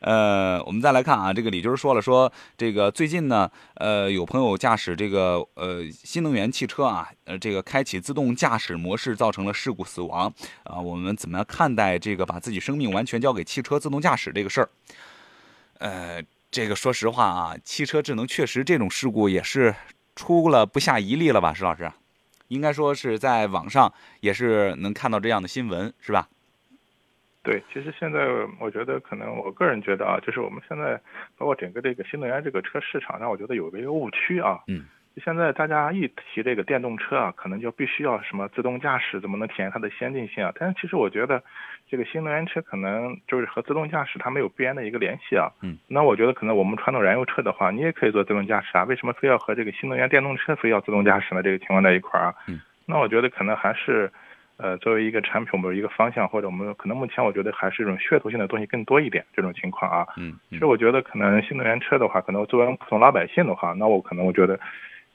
[0.00, 10.32] 呃，我们再来看啊，这个李军说了，说这个最近呢，呃，有朋友驾驶这个呃新能源汽车啊，呃，这个开启自动驾驶模式造成了事故死亡
[10.64, 14.68] 啊，我们怎么看待这个把自己生命完全交给汽车自动驾驶这个事儿？
[15.78, 19.74] 呃，这个说实话啊，汽车智能确实这种事故也是
[20.14, 21.92] 出了不下一例了吧，石老师？
[22.48, 26.28] 应该说是在网上也是能看到这样的新闻，是吧？
[27.46, 28.26] 对，其实现在
[28.58, 31.00] 我觉得可能我个人觉得啊，就是我们现在
[31.38, 34.58] 包括整个这个新能源这个车市场上，我觉得有一个误区啊。
[34.66, 34.84] 嗯。
[35.24, 40.52] 现在大家一提这个电动车啊，可能就必须要什么自动驾驶，怎么能体现它的先进性啊？
[40.58, 41.40] 但是其实我觉得，
[41.88, 45.48] 这个新能源车可能就是和自动驾驶它没有必然的一个联系啊。
[45.62, 45.78] 嗯。
[45.86, 51.42] 那我觉得可能我们传统燃油车的话，你也可以做自动驾驶啊，为什么非要和这个新能源电动车非要自动驾驶呢？
[51.44, 52.34] 这个情况在一块儿啊。
[52.48, 52.60] 嗯。
[52.86, 54.10] 那我觉得可能还是。
[54.58, 60.06] 呃，作为一个产品，我们一个方向，或者我们可能目前我觉得还是一种噱头性的东西更多一点，这种情况啊。
[60.16, 60.34] 嗯。
[60.48, 64.58] 其实我觉得可能新能源车的话，可能作为普通老百姓的话，那我可能我觉得，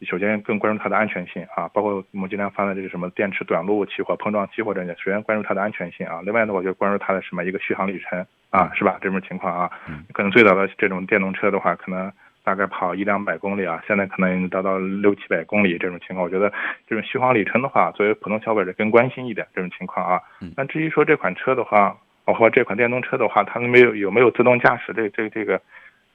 [0.04, 6.22] 首先更关注它的安全性啊，包括我们经常发的这个什么电池短路起火、碰撞起火这些，首先关注它的安全性啊。
[6.24, 9.00] 另外呢，我就关注它的什么一个续航里程啊，是吧？
[9.02, 9.72] 这种情况啊。
[9.90, 10.06] 嗯。
[10.14, 12.12] 可能最早的这种电动车的话，可能。
[12.44, 16.52] 大概跑一两百公里啊，现在可能达到六七百公里这种情况，我觉得
[16.88, 20.20] 这种续航里程的话，作为普通消费者更关心一点这种情况啊。
[20.58, 25.62] 那至于说这款车的话，包括这款电动车的话，它没有有没有自动驾驶这这这个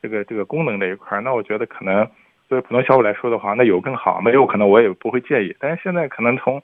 [0.02, 2.04] 这个这个功能这一块，那我觉得可能
[2.48, 5.54] 作为普通消费来说的话，那有更好，没有可能我也不会介意。
[5.58, 6.62] 但是现在可能从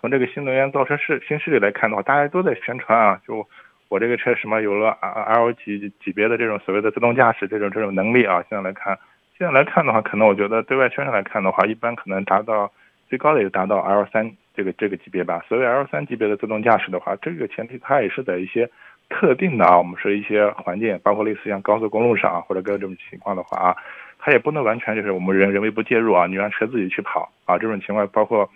[0.00, 3.46] 从这个新能源造车市新势力来看的话，大家都在宣传啊，就
[3.92, 8.98] 我这个车什么有了 L 级级别的这种所谓的自动驾驶这种这种能力啊，现在来看。
[9.36, 12.72] 现在来看的话，可能我觉得对外宣传来看的话，一般可能达到
[13.06, 15.44] 最高的也达到 L 三这个这个级别吧。
[15.46, 18.66] 所谓 L 三级别的自动驾驶的话，这个前提它也是在一些
[19.10, 23.76] 特定的啊，我们说一些环境，包括类似像高速公路上啊或者各种情况的话啊，
[24.18, 28.48] 它也不能完全就是我们人人为不介入啊，你让车自己去跑啊，这种情况包括。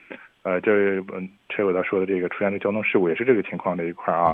[0.46, 1.02] 呃，这
[1.48, 4.32] 车友他说的这个出现的交通事故也是这个情况这一块啊，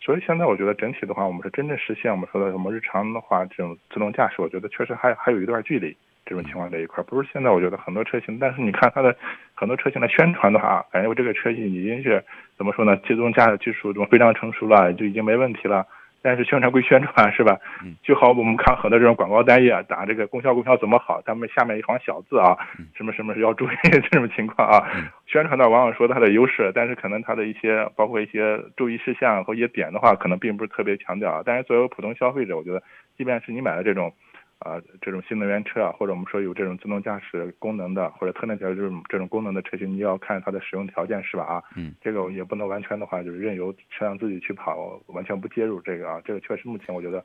[0.00, 5.96] 所以现在我觉得整体的话，我们是真正实现我们说的什么日常的话这种自动驾驶，我觉得确实还还有一段距离。
[6.26, 9.14] 这这种情况这一块，不是现在我觉得很多车型，但是你看它的
[9.54, 12.24] 很多车型的宣传的话，感觉我这个车型已经是
[12.56, 12.96] 怎么说呢？
[13.06, 15.86] 自动驾驶技术中非常成熟了，就已经没问题了。
[16.22, 17.58] 但是宣传归宣传是吧？
[18.02, 22.56] 就好我们看很多这种广告单页打这个功效功效怎么好，他们下面一行小字啊，
[22.94, 24.86] 什么什么要注意 这种情况啊。
[25.26, 31.42] 宣传的往往说它的优势，但是可能它的一些包括一些注意事项和一些点的话，可能并不是特别强调。
[31.44, 32.82] 但是作为普通消费者，我觉得，
[33.16, 34.12] 即便是你买了这种。
[34.62, 41.44] 啊，这种新能源车啊，或者我们说有这种自动驾驶功能的，或者特定条这种这种功能的车型，你要看它的使用条件是吧？
[41.44, 47.24] 啊，嗯，这个也不能完全的话就是任由车辆自己去跑，完全不介入这个啊，这个确实目前我觉得，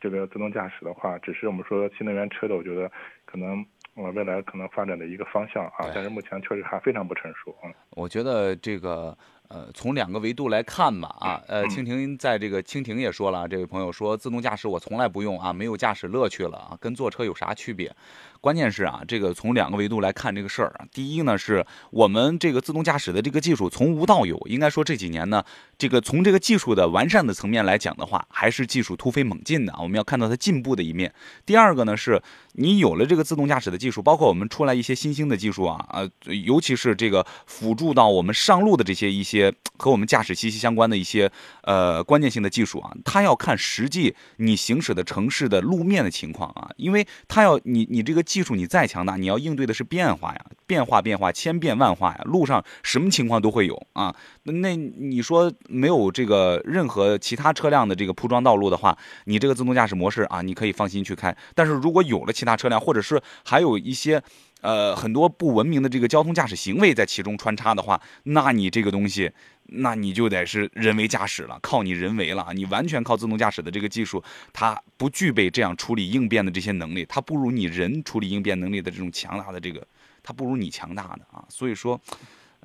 [0.00, 2.90] 这个自动驾驶的话，只是我们说新能源车的，我觉得
[3.24, 9.16] 可能呃未来可能发展的一个方向啊，但是目前确实还非常不成熟啊，我觉得这个。
[9.48, 17.94] 呃，从两个维度来看吧，啊，呃，蜻蜓在这个蜻蜓也说了，这位朋友说自动驾驶我从来不用啊，没有驾驶乐趣了啊，跟坐车有啥区别？
[18.40, 25.42] 关键是啊，这个从两个维度来看这个事儿啊，第一呢，是我们这个自动驾驶的这个技术从无到有，应该说这几年呢，
[25.76, 31.12] 这个从这个技术的完善的层面来讲的话，还是技术突飞猛进的啊，我们要看到它进步的一面。
[31.44, 36.08] 第二个呢，是你有了这个自动驾驶的技术，包括我们出来一些新兴的技术啊，呃，
[36.44, 41.30] 尤其是这个辅助到我们上路的这些一些些和我们驾驶息息相关的一些
[41.62, 48.22] 呃关键性的技术啊，它要看实际你行驶的城市的路面的情况啊，因为它要你你这个。
[48.26, 54.12] 技术你再强大，你要应对的是变化呀，变化变化千变万化呀，路上什么情况都会有啊。
[54.42, 61.34] 那你说没有这个任何其他车辆的这个铺装道路的话，你这个自动驾驶模式啊，你可以放心去开。
[61.54, 64.20] 但是如果有了其他车辆，或者是还有一些
[64.62, 69.32] 呃很多不文明的这个交通驾驶行为在其中穿插的话，那你这个东西。
[69.68, 79.84] 那你就得是人为驾驶了，靠你人为了，你完全靠自动驾驶的这个技术，它不具备这样处理应变的这些能力，它不如你人处理应变能力的这种强大的这个，
[80.22, 82.00] 它不如你强大的啊，所以说，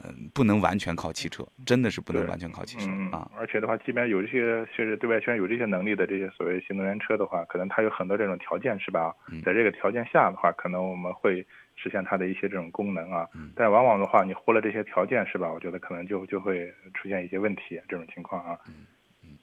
[0.04, 3.28] 嗯，不能完全靠汽车，真的是不能完全靠汽车啊。
[3.36, 9.12] 而且的话，即便有这些确实对外宣有这些能力的这些所谓新能源车的话，可能它有很多这种条件是吧？
[9.44, 11.44] 在这个条件下的话，可能我们会。
[11.82, 15.52] 实现它的一些这种功能啊，但往往的话，你忽略这些条件是吧？
[15.52, 18.56] 我觉得可能就就会出现一些问题这种情况啊。
[18.68, 18.86] 嗯
[19.24, 19.38] 嗯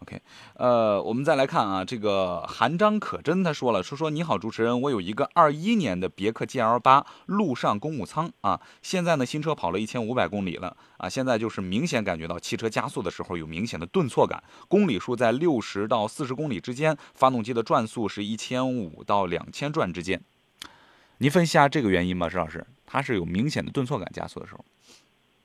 [0.00, 0.20] ，OK，
[0.54, 20.20] 呃，我们再来看啊，这个韩章可真他说了，说说你好主持人，我有一个二一年的别克 GL 八陆上公务舱啊，现在呢新车跑了一千五百公里了啊，现在就是明显感觉到汽车加速的时候有明显的顿挫感，公里数在六十到四十公里之间，发动机的转速是一千五到两千转之间。
[21.18, 24.64] 您分析下这个原因吧，石老师，它是有明显的顿挫感加速的时候。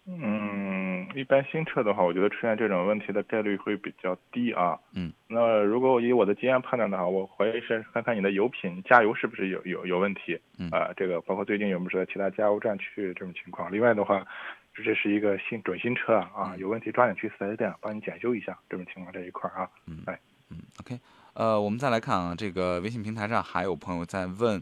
[0.05, 4.77] 嗯，一般新车的话，我觉得出现这种问题的概率会比较低啊。
[4.93, 5.11] 嗯。
[5.27, 10.37] 那如果以我的经验判断的话，我怀疑是看看你的油品加油是不是有有有问题。
[10.57, 10.69] 嗯。
[10.71, 13.71] 啊，这个包括最近有没有在其他加油站去这种情况？
[13.71, 14.27] 另外的话，
[14.75, 19.67] 这是一个新准新车啊，啊，有问题抓紧去四 S 店帮你检修一下这种情况这一块啊。
[19.87, 20.03] 嗯。
[20.05, 20.19] 哎。
[20.49, 20.99] 嗯，OK，
[21.33, 24.61] 呃，我们再来看啊，这个微信平台上还有朋友在问。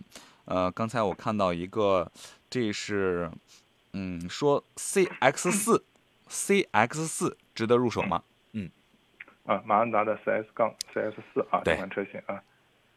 [0.51, 2.11] 呃，刚才我看到一个，
[2.49, 3.31] 这是，
[3.93, 5.81] 嗯，说 CX 四
[6.27, 8.21] ，CX 四值得入手吗？
[8.51, 8.69] 嗯，
[9.45, 12.43] 啊，马自达的 CS 杠 CS 四啊，这款车型啊，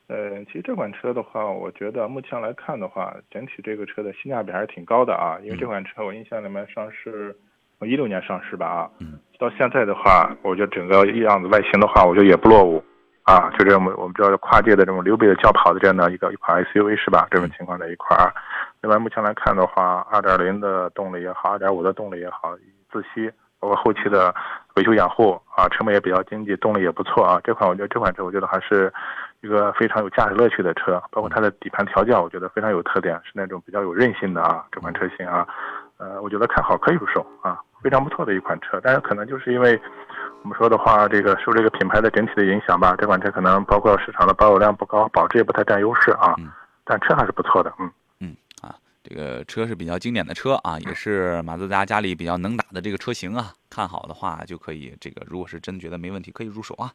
[0.09, 7.37] 呃，其实这款车的话，我觉得目前来看的话，整体这个车的性价比还是挺高的啊，因为这款车我印象里面上市，
[7.83, 12.83] 一六年上市吧啊，嗯，到现在的话，我觉得整个样子外形的话，我觉得也不落伍。
[13.25, 17.27] 啊，就这种我们知道跨界的这种溜背的轿跑的这样的一个一款 SUV 是吧？
[17.31, 18.33] 这种情况的一块儿。
[18.83, 22.55] 另外目前来看的话二点零的动力也好二点五的动力也好，
[22.93, 24.35] 自吸，包括后期的
[24.77, 27.41] 维修养护啊，成本也比较经济，动力也不错啊。
[27.43, 28.93] 这款我觉得这款车我觉得还是
[29.41, 34.67] 一个非常有驾驶乐趣的车，包括它的底盘调教，我觉得非常有特点，是那种比较有韧性的啊。
[34.71, 35.49] 这款车型啊，
[35.99, 38.81] 呃，我觉得看好可以入手啊，非常不错的一款车。
[38.83, 39.81] 但是可能就是因为。
[40.43, 46.35] 我们说的话，这个受这个品牌的整体的影响吧，这款车可能包括市场的保有量不高，保值也不太占优势啊。
[46.37, 46.51] 嗯。
[46.85, 47.91] 但车还是不错的，嗯。
[48.21, 53.55] 嗯啊，这个车是比较经典的车啊，也是马自达家里比较能打的这个车型啊。
[53.71, 56.93] 看好的话就可以，这个如果是真觉得没问题，可以入手啊。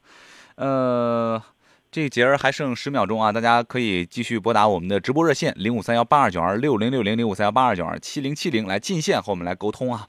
[0.56, 1.42] 呃，
[1.91, 10.08] 这节儿还剩十秒钟啊，大家可以继续拨打我们的直播热线零五三幺八二九二六零六零零五三幺八二九二七零七零来进线和我们来沟通啊。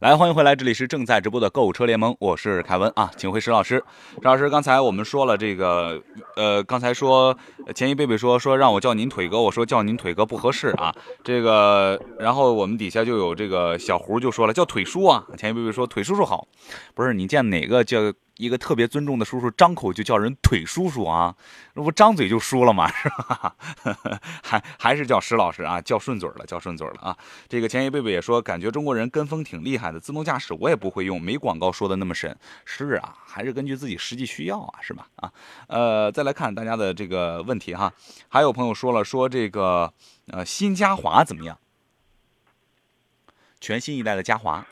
[0.00, 3.82] 来，欢迎回来，这里是正在直播的购物车联盟，我是凯文啊，请回石老师。
[4.16, 6.02] 石老师，刚才我们说了这个，
[6.36, 7.34] 呃，刚才说
[7.74, 10.94] 前一贝贝说说让我叫您腿哥，我说叫您腿哥不合适啊。
[11.22, 15.24] 这个，然后我们底下就有这个小胡就说了叫腿叔啊。
[15.38, 16.46] 前一贝贝说腿叔叔好，
[16.94, 21.36] 不是你见哪个叫一个特别尊重的叔叔张口就叫人腿叔叔啊，
[21.74, 22.88] 那不张嘴就输了吗？
[22.90, 23.54] 是吧？
[24.42, 27.16] 还还是叫石老师啊，叫顺嘴了，叫顺嘴了啊。
[27.48, 32.36] 这个前一贝贝也说，感觉中国人跟风挺厉害的，自动驾驶我也不会用，没广告说的那么神。
[32.64, 35.06] 是啊，还是根据自己实际需要啊，是吧？
[35.16, 35.32] 啊，
[35.68, 37.92] 呃，再来看大家的这个问题哈，
[38.28, 39.92] 还有朋友说了，说这个
[40.26, 41.56] 呃新嘉华怎么样？
[43.60, 44.66] 全新一代的嘉华。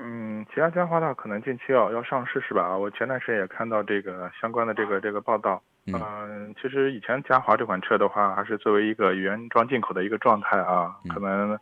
[0.00, 2.76] 嗯，其他嘉华的话可能近期要要上市是吧？
[2.76, 5.60] 我前段时间也看到这个相关的这个这个报道。
[5.86, 11.58] 嗯，其实以前嘉华这款车的话，还是作为一个原装进口的一个状态啊，可能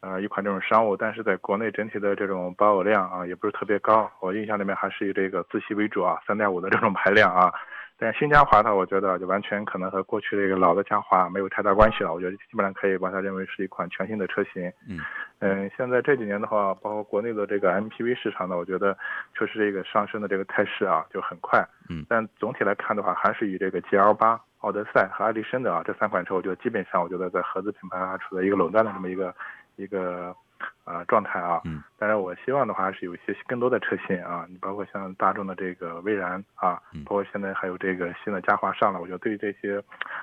[0.00, 4.10] 呃一款这种商务，但是在国内整体的这种保有量啊，也不是特别高。
[4.20, 7.52] 我印象里面还是以这个自吸为主啊，三点五的这种排量啊。
[7.98, 12.12] 但新嘉华呢，我觉得就完全可能和过去这个老的嘉华没有太大关系了。
[12.12, 14.70] 我觉得基本上可以把它认为是一款全新的车型。
[14.86, 15.00] 嗯
[15.38, 18.96] 嗯，现在这几年的话，包括国内的这个 MPV 市场呢，我觉得
[19.34, 21.66] 确实这个上升的这个态势啊就很快。
[21.88, 29.34] 嗯，但总体来看的话，还是以这个 GL 八、奥德赛和爱丽绅的啊这三款车，我觉得基本上我觉得在合资品牌啊处在一个垄断的这么一个
[29.76, 30.36] 一个。
[30.84, 39.82] 啊，状态啊，嗯，当然我希望的话是有一些更多的车型啊，你包括像大众的这个威然啊，包括现在还有这个新的嘉华上了，我觉得对于这些，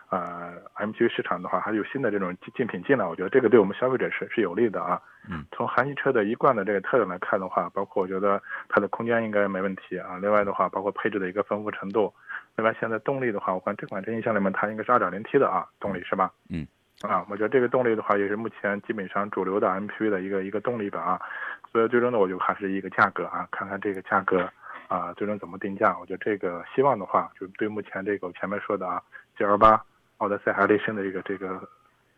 [0.10, 5.02] 呃，MPV 市场的话，还有新的这种竞品进来，我觉得这个对我们消费者是是有利的啊。
[5.30, 10.18] 嗯，从韩系车的一贯的这个特点来看的话，包括我觉得它的空间应该没问题啊。
[10.22, 12.14] 另外的话，包括配置的一个丰富程度，
[12.56, 16.32] 另外现在动力的话，我看这款车印象里面它应该是 2.0T 的啊，动力是吧？
[16.50, 16.66] 嗯。
[17.04, 21.22] 啊，我觉得这个动力的话，也是目前基本上主流的 MPV 的一个一个动力吧啊，
[21.70, 24.50] 所以最终呢，我就还是一个价格啊，看看这个价格
[24.88, 25.98] 啊，最终怎么定价。
[26.00, 29.02] 我觉得这个希望的话，就对目前这个我前面说的啊
[29.38, 29.84] ，GL 八、
[30.20, 31.48] 奥德赛、艾力绅的一个这个，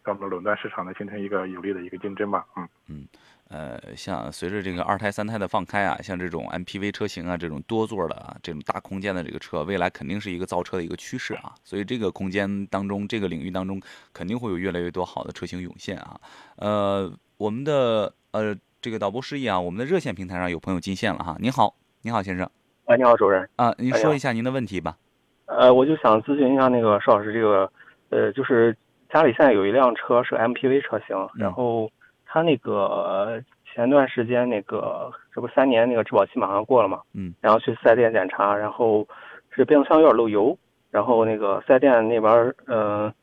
[0.03, 3.07] 让我们垄断市场呢形成一个有利的一个竞争吧，嗯嗯。
[3.47, 11.53] 呃，像随着这个二胎、三胎的放开啊，像这种 MPV 车型啊，这种多座的啊，这种大空间的这个车，未来肯定是一个造车的一个趋势啊。
[11.63, 13.79] 所以这个空间当中，这个领域当中，
[14.11, 16.19] 肯定会有越来越多好的车型涌现啊。
[16.55, 21.37] 呃，我们的呃这个导播示意啊，我们的热线平台上有朋友进线了哈。
[21.39, 22.49] 您好，您好先生。
[22.85, 23.47] 哎，你好，主任。
[23.57, 24.97] 啊，您说一下您的问题吧。
[25.45, 27.71] 呃，我就想咨询一下那个邵老师，这个
[28.09, 28.75] 呃，就是
[29.13, 31.87] 家里现在有一辆车是 MPV 车型，然后。
[32.35, 37.01] 他那个前段时间那个，这不三年那个质保期马上过了嘛？
[37.13, 37.33] 嗯。
[37.39, 39.07] 然后去四 S 店检查，然后
[39.51, 40.57] 是变速箱有点漏油，
[40.91, 43.13] 然后那个四 S 店那边，呃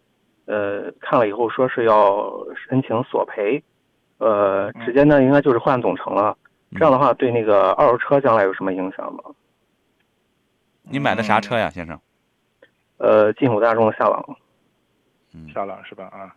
[0.46, 3.62] 呃，看了以后说是要申请索赔，
[4.16, 6.34] 呃，直接呢应该就是换总成了。
[6.76, 9.22] 这样的话对那个二手车将来有什么影响吗？
[10.84, 12.00] 你买的啥车呀，先生？
[12.96, 14.24] 呃，进口大众的夏朗。
[15.34, 16.06] 嗯，夏朗是吧？
[16.06, 16.34] 啊。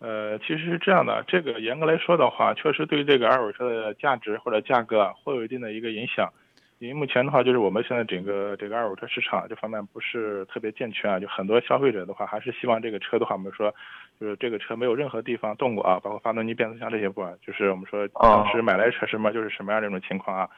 [0.00, 6.32] 呃，其实是这样的，这个严格来说的话，确实对这个二手车的价值或者价格会有一定的一个影响。
[6.78, 13.74] 因为目前的话，就是我们现在整个这个二手车市场这方面不是特别健全啊，就很多消费者的话还是希望这个车的话，我们说
[14.20, 20.48] 就是这个车没有任何地方动过啊，包括发动机、变速箱这些部分，就是我们说当时买来车什么就是什么样这种情况啊。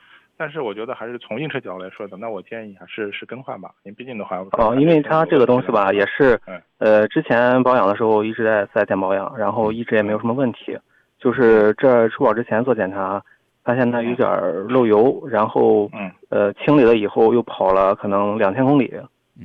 [0.41, 6.41] 但是我觉得还是从硬车角度来说的，那我建议还是是更换吧，因为毕竟的话，哦，因为它这个东西吧，也是，
[6.78, 10.78] 呃，之前保养的时候一直在四 S 店保养，然后一直也没有什么问题，
[11.18, 13.22] 就是这出保之前做检查，
[13.64, 14.26] 发现它有点
[14.66, 15.91] 漏油，然后，
[16.30, 18.91] 呃，清理了以后又跑了可能两千公里，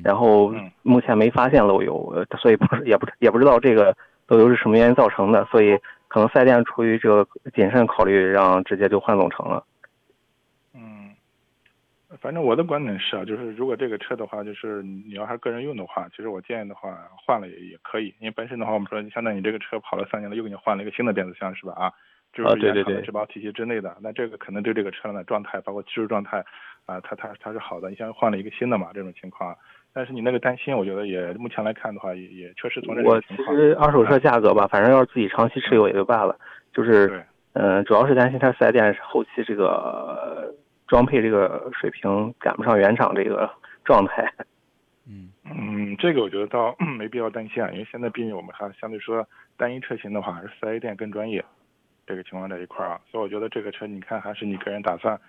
[0.01, 3.93] 然后目前没发现漏油，所以不是也不也不知道这个
[4.29, 5.77] 漏油是什么原因造成的，所以
[6.07, 9.61] 可能四 S 店出于这个谨慎考虑，让直接就换总成了。
[12.21, 21.73] 反正我的观点是啊，就是如果这个车的话，就是你要还个人用的话，其实我建议的话换了也也可以，因为本身的话，我们说相当于你这个车跑了三年了，又给你换了一个新的变速箱，是吧？
[21.73, 21.91] 啊，
[22.33, 26.43] 就是原厂的质保体系之内的，那这个可能对这个车辆的状态，包括技术状态，
[26.85, 27.89] 啊，它它它是好的。
[27.89, 29.55] 你像换了一个新的嘛，这种情况，
[29.93, 36.37] 但是你那个担心，我觉得也目前来看的话，也也确实从这我其实二手车价格吧，反正要是自己长期持有也就罢了，
[36.73, 40.53] 就是嗯，主要是担心它四 S 店后期这个。
[40.87, 43.49] 装配这个水平赶不上原厂这个
[43.83, 44.31] 状态。
[45.07, 51.45] 嗯嗯，这个我觉得倒没必要担心啊，因为现在毕竟我们还相对说单一车型的话，还是四 S 店更专业。
[52.07, 55.19] 这个情况在一块儿啊，所以我觉得这个车你看还是你个人打算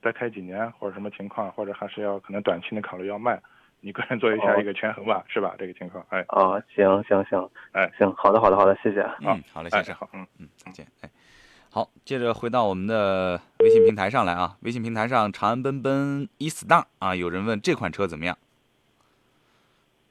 [0.00, 3.40] 再开几年或者什么情况，或者还是要可能短期的考虑要卖，
[3.80, 5.54] 你个人做一下一个权衡吧，是吧？
[5.58, 6.24] 这个情况，哎。
[6.28, 9.00] 哦，行行行，哎，行，好的好的好的，谢谢。
[9.20, 11.10] 嗯，好嘞，先生，好，嗯嗯，再见，哎。
[11.74, 14.58] 好，接着回到我们的微信平台上来啊！
[14.60, 18.36] 微信平台上，长安奔奔 e star 啊，有人问这款车怎么样？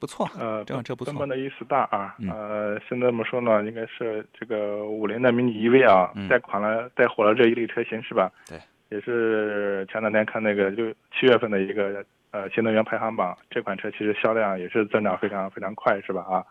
[0.00, 1.12] 不错，呃，这款车不错。
[1.12, 3.62] 奔奔的 e star 啊，呃，现在怎么说呢？
[3.62, 8.28] 应该是这个五菱的迷你 EV 啊，带款了，带火了这一类车型是吧？
[8.48, 8.58] 对。
[8.90, 16.22] 也是前两天看那个六七月份的一个呃新能源排行榜，这款车其实销量也是增长非常非常快，是吧？
[16.28, 16.44] 啊，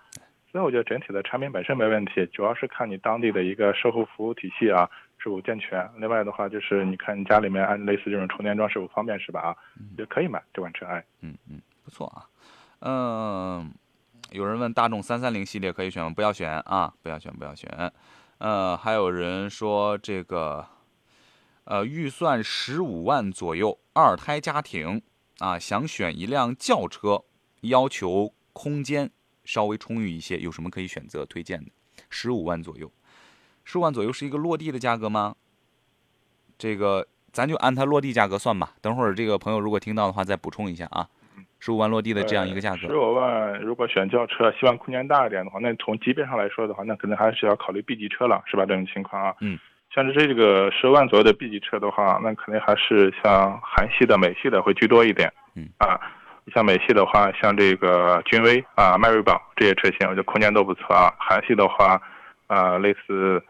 [0.52, 5.90] 所以我觉得整体的产品本身没问题，主要是看你当地的一个售后服务体系啊是否健全。
[5.98, 9.42] 另外的话就是你看你家里面安类似这种充电桩是否方便，是吧？
[9.42, 9.56] 啊，
[9.98, 12.28] 也可以买这款车，哎，嗯嗯，不错啊，
[12.80, 13.74] 嗯，
[14.32, 16.12] 有人问大众三三零系列可以选吗？
[16.16, 17.70] 不要选啊，不要选，不要选。
[18.40, 20.66] 呃，还有人说这个。
[21.64, 25.04] 呃，预算十五万左右，二胎家庭
[25.38, 27.24] 啊，想选一辆轿车，
[27.62, 29.12] 要求空间
[29.44, 31.72] 稍微充裕一些，有什么可以选择推荐的？
[32.10, 32.92] 十五万左右，
[33.64, 35.36] 十五万左右是一个落地的价格吗？
[36.58, 38.74] 这个咱就按它落地价格算吧。
[38.82, 41.08] 等会儿这个朋友如果听到的话，再补充一下啊。
[41.60, 42.88] 十五万落地的这样一个价格。
[42.88, 48.66] 十五万如果选轿车，希望空间大一点的话，那从级别上来说的话，那可能还是要考虑 B 级车了，是吧？
[48.66, 49.36] 这种情况啊。
[49.42, 49.60] 嗯。
[49.94, 55.32] 像是这个十万左右的 B 级车的话，那肯定还是像韩系的、美系的会居多一点。
[55.54, 56.00] 嗯啊，
[56.54, 61.14] 像美系的话，像这个君威啊、迈锐宝这些车型，我觉得空间都不错啊。
[61.20, 62.02] 韩系的话，
[62.48, 63.44] 啊，类似，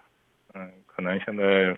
[0.54, 1.78] 嗯，可能现在，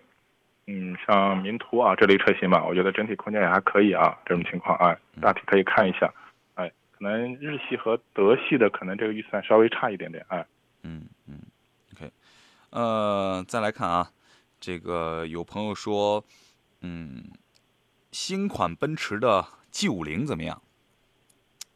[0.68, 4.18] 嗯，像名图啊这类车型吧，我觉得整体空间也还可以啊。
[4.26, 6.11] 这种情况啊，大体可以看一下。
[6.55, 10.26] 哎，可能日系和德系的可能这个预算稍微差一点点。
[10.30, 10.45] 哎，
[10.84, 11.39] 嗯嗯
[11.93, 12.11] ，OK，
[12.72, 14.09] 呃，再来看啊。
[14.59, 16.24] 这个有朋友说，
[16.82, 17.26] 嗯，
[18.14, 20.61] 新款奔驰的 G 五零怎么样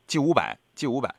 [0.08, 1.14] ？G 五百，G 五百。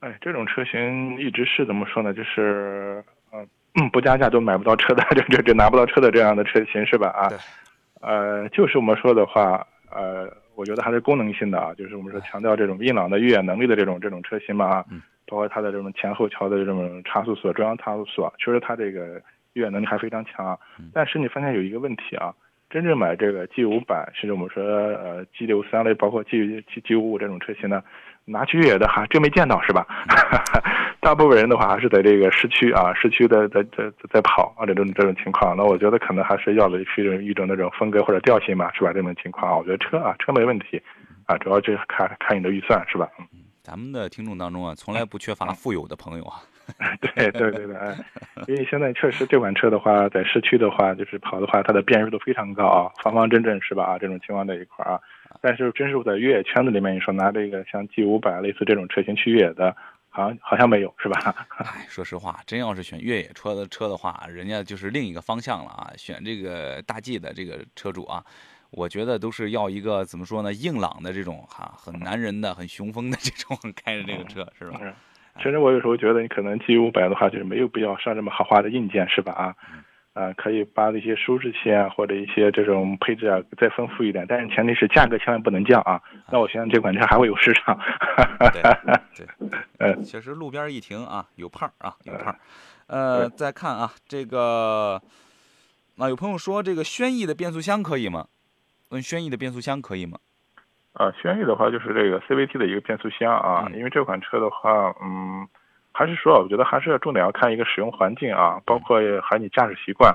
[0.00, 2.12] 哎，这种车型一直是怎么说呢？
[2.12, 7.08] 就是，嗯，不加价都买不到车的，这这这拿不到车的这样的车型是吧？
[7.08, 7.30] 啊，
[8.00, 14.84] 呃，就是我们说的话，呃，我觉得还是功能性的啊，就是我们说强调这种硬朗的越野能力的这种这种车型嘛啊，
[15.26, 19.20] 包括它的这种前后桥的这种差速锁、中央差速锁，确实它这个。
[19.54, 20.58] 越野能力还非常强，
[20.94, 22.34] 但是你发现有一个问题啊，
[22.72, 27.82] 真正买这个 G 五百，甚至我们说呃 G 六三类，包括 G G G 五五这种车型呢，
[28.24, 29.86] 拿去越野的还真没见到，是吧？
[30.98, 38.90] 大部分人的话还是在这个市区啊，市区的在在在跑啊，这种这种情况，那我觉得可能还是要的是一种一种那种风格或者调性嘛，是吧？
[38.92, 40.80] 这种情况，我觉得车啊车没问题，
[41.26, 43.06] 啊，主要就是看看你的预算，是吧？
[43.18, 43.26] 嗯，
[43.62, 46.40] 咱们的听众当中啊，从来不缺乏富有的朋友啊。
[47.00, 47.74] 对对对对，
[48.48, 53.84] 因为现在确实这款车的话，在市区的话，就是跑的话，它的辨识度非常高啊，方方正正是吧？
[53.84, 55.00] 啊，这种情况在一块儿啊。
[55.40, 59.74] 但是真是在越野圈子里面，你说拿这个像 G 五百类似这种车型去越野的，
[60.08, 61.34] 好像好像没有是吧？
[61.58, 65.90] 哎，说实话，真要是选越野车的车的话，人家就是另一个方向了啊。
[65.96, 68.22] 选这个大 G 的这个车主啊，
[68.70, 74.78] 我觉得都是要一个怎么说呢，硬朗的这种哈，很男人的、很雄风的这种 开着这个车是吧？
[75.38, 79.32] 其实我有时候觉得，你可能 G 五百的话，就是没有必要上这么豪华的硬件，是吧？
[79.32, 79.56] 啊，
[80.12, 84.26] 啊，可以把那些舒适性啊，或者一些这种配置啊，再丰富一点。
[84.28, 86.00] 但是前提是价格千万不能降啊。
[86.30, 87.78] 那我相信这款车还会有市场。
[88.52, 89.26] 对，
[89.78, 92.36] 嗯，确实路边一停啊，有胖啊，有胖。
[92.88, 95.00] 呃，再看啊，这个
[95.96, 98.26] 啊，有朋友说这个轩逸的变速箱可以吗？
[98.90, 100.18] 问轩逸的变速箱可以吗？
[100.94, 105.46] 啊，轩逸的话就是这个 CVT 的一个变速箱啊，因为这款车的话，嗯，
[105.92, 110.14] 还是说，我觉得还是要重点要看一个使用环境啊，包括还你驾驶习惯。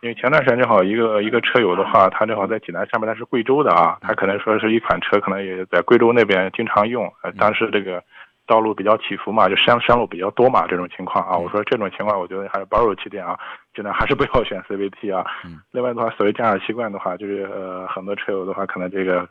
[0.00, 8.00] 因为前段时间正好一个一个车友的话，他正好在济南上面，他是贵州的啊，他可能说是一款车，可能也在贵州那边经常用，当时这个
[8.46, 13.36] 道路比较起伏嘛，就山山路比较多嘛，这种情况啊，我说这种情况，我觉得还是保守起点啊，
[13.74, 15.26] 尽量还是不要选 CVT 啊。
[15.72, 19.28] 另外的话，所谓驾驶习惯的话，就是呃，很多车友的话，可能这个。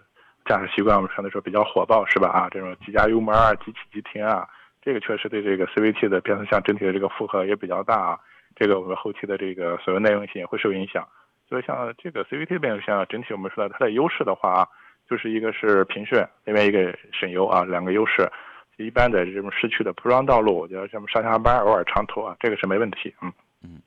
[0.47, 2.29] 驾驶习惯我们相对说比较火爆是吧？
[2.29, 4.47] 啊，这种急加油门啊，急起急停啊，
[4.81, 8.19] 这个确实对这个 CVT 的变速箱整体的这个负荷也比较大啊。
[8.55, 11.07] 这个我们后期的这个所谓耐用性也会受影响。
[11.47, 14.67] 所以像这个 CVT 变速箱整体我们说它的优势的话啊，
[15.09, 18.29] 就是一个是平顺，另外一个省油啊，两个优势。
[18.77, 23.13] 一般的这种市区的铺装道路，我觉得像上下班偶尔长途啊，这个是没问题。
[23.21, 23.33] 嗯
[23.63, 23.81] 嗯。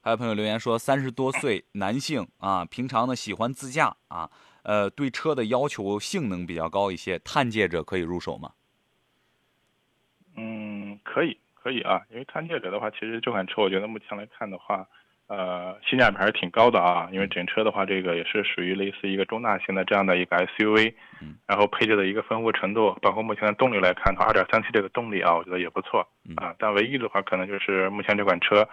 [0.00, 4.28] 还有朋友留言说，三十多岁男性啊，平常呢喜欢自驾啊。
[4.66, 8.50] 呃，对车的要求性能比较高一些，探界者可以入手吗？
[10.36, 12.02] 嗯，可以，可以啊。
[12.10, 14.84] 因为探界者的话，其实这款车我觉得目前来看的话，
[15.28, 17.08] 呃，性价比还是挺高的啊。
[17.12, 20.92] 因为整车的话，这个也是属于类似一个中大型的这样的一个 SUV，
[21.22, 26.00] 嗯，然后配置的一个丰富程度，包括目前的动力来看的话，二点三 T 这个动力啊，我觉得也不错
[26.34, 26.52] 啊。
[26.58, 28.68] 但唯一的话，可能就是目前这款车。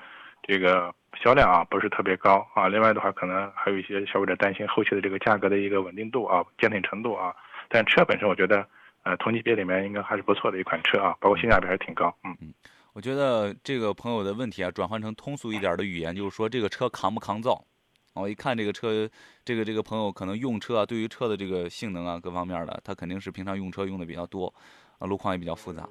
[0.46, 7.34] 这个销量啊不是特别高啊，另外的话可能还有一些消费者担心后期的这个价格的一个稳定度啊、坚挺程度啊。
[7.70, 8.68] 但车本身我觉得，
[9.04, 12.14] 呃，同级别里面应该还是不错的一款车啊，包括性价比还是挺高。
[12.26, 12.54] 嗯嗯，
[12.92, 17.64] 我觉得这个朋友的问题啊，转换成通俗一点的语言，就是说这个车抗不抗造
[18.16, 19.10] 我一看这个车，
[19.46, 24.54] 这个这个朋友可能用车啊，对于车的这个性能啊各方面的，他肯定是平常用车用的比较多，
[25.00, 25.88] 啊，路况也比较复杂。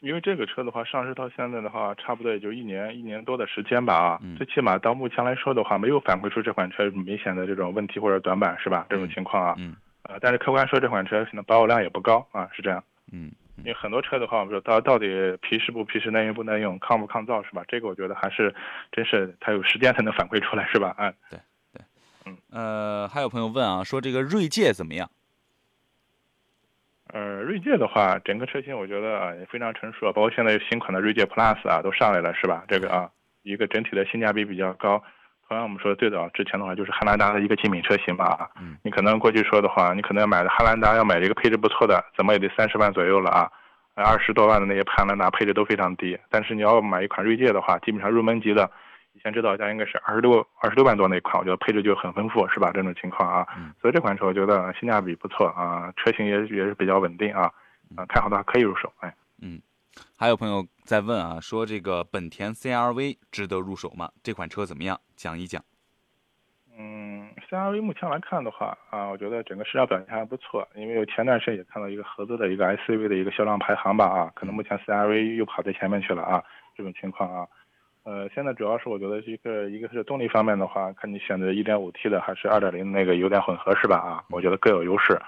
[0.00, 8.86] 因为这个车的话，上市到现在的话，差不多也就一年一年多的时间吧啊，最起码到目前来说的话，没有反馈出这款车明显的这种问题或者短板，是吧？
[8.88, 12.82] 这种情况啊，嗯，呃，但是客观说这款车可能保有量也不高啊，是这样。
[13.12, 15.06] 嗯，因为很多车的话，我们说到到底
[15.42, 17.62] 皮实不皮实、耐用不耐用、抗不抗造，是吧？
[17.68, 18.54] 这个我觉得还是
[18.92, 20.94] 真是它有时间才能反馈出来，是吧？
[20.96, 21.38] 啊，对
[21.74, 21.82] 对，
[22.24, 25.10] 嗯呃，还有朋友问啊，说这个锐界怎么样？
[27.12, 32.64] 呃，锐界的话，整个车型我觉得啊也非常成熟，包括现在新款的锐界 Plus 啊都上来了，是吧？
[32.68, 33.10] 这个啊，
[33.42, 35.02] 一个整体的性价比比较高。
[35.48, 38.48] 同样我们说最早之前的话，就是汉兰达的一个精品车型吧啊。
[38.60, 38.76] 嗯。
[38.84, 43.50] 你可能过去说的话，你可能要买的汉兰达要买一个配置不错的，怎么也得三十万左右了啊。
[43.96, 48.70] 二十多万的那些汉兰达配置都非常低，但是你要买一款锐界的话，基本上入门级的。
[49.20, 52.70] 以前指导价应该是二十六二十六万多那款，我觉得配置就很丰富，是吧？
[52.72, 53.46] 这种情况啊，
[53.78, 57.42] 所以这款车我觉得性价比不错啊，车型也也是比较稳定啊，
[57.96, 59.60] 啊，看好的话可以入手，哎，嗯，
[60.16, 64.10] 还有朋友在问啊，说这个本田 CRV 值得入手吗？
[64.22, 64.98] 这款车怎么样？
[65.16, 65.62] 讲一讲。
[66.78, 76.42] 嗯，CRV 目前来看的话啊，我觉得整个市场表现还不错，因为我前段时间也看到一个合资的一个 SUV 的一个销量排行吧啊，可能目前 CRV 又跑在前面去了啊，
[76.74, 77.46] 这种情况啊。
[78.02, 83.98] 呃，现在主要是我觉得一个一个是动力方面的话，看你选择 1.5T 的还是2.0那个油电混合是吧？
[83.98, 85.20] 啊，我觉得各有优势。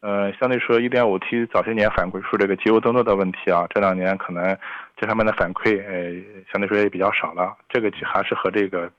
[0.00, 4.56] 呃，相对说 1.5T 早些年反馈出这个机油增多的问题啊，这两年可能
[4.96, 7.56] 这方面的反馈呃相对说也比较少了。
[7.68, 8.90] 这个还是和这个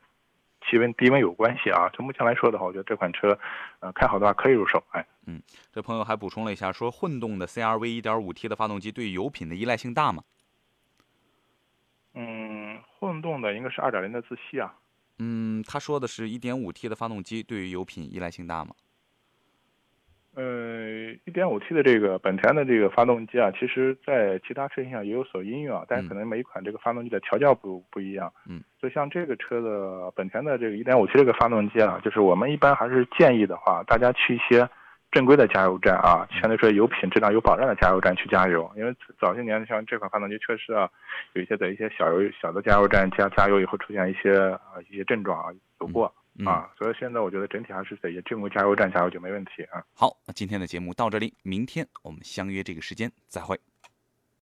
[0.65, 1.89] 气温低温有关系啊。
[1.89, 3.37] 就目前来说的话，我觉得这款车
[3.81, 4.81] 呃看好的话可以入手。
[4.91, 10.23] 哎，嗯，这朋友还补充了一下，说混动的 CRV 1.5T 的发动机对油品的依赖性大吗？
[12.19, 12.66] 嗯，
[12.99, 14.73] 混动的应该是二点零的自吸啊。
[15.19, 18.71] 嗯，他说的是一点五 T 的发动机对于油品依赖性大吗？
[20.35, 28.31] 呃，一点五 T 的这个本田的这个发动机啊，其实在其他车型上也有所应用啊，但是可能每一款这个发动机的调教不不一样。
[28.47, 34.69] 嗯，就像这个车的本田的这个一点五 T 这个发动机啊，就是我们一般还是建议的话，大家去一些。
[35.11, 40.89] 正规的加油站啊，相对说有品质量有保障的加油站去加油，因为早些年像这款发动机确实啊，
[41.33, 45.49] 有一些在一些小油小的加油站加加油以后出现一些啊一些症状啊
[45.79, 46.13] 有过
[46.45, 49.81] 啊，所以现在我觉得整体还是在一些正规加油站加油就没问题啊。
[49.95, 53.59] 好，那今天的节目到这里，明天我们相约这个时间再会。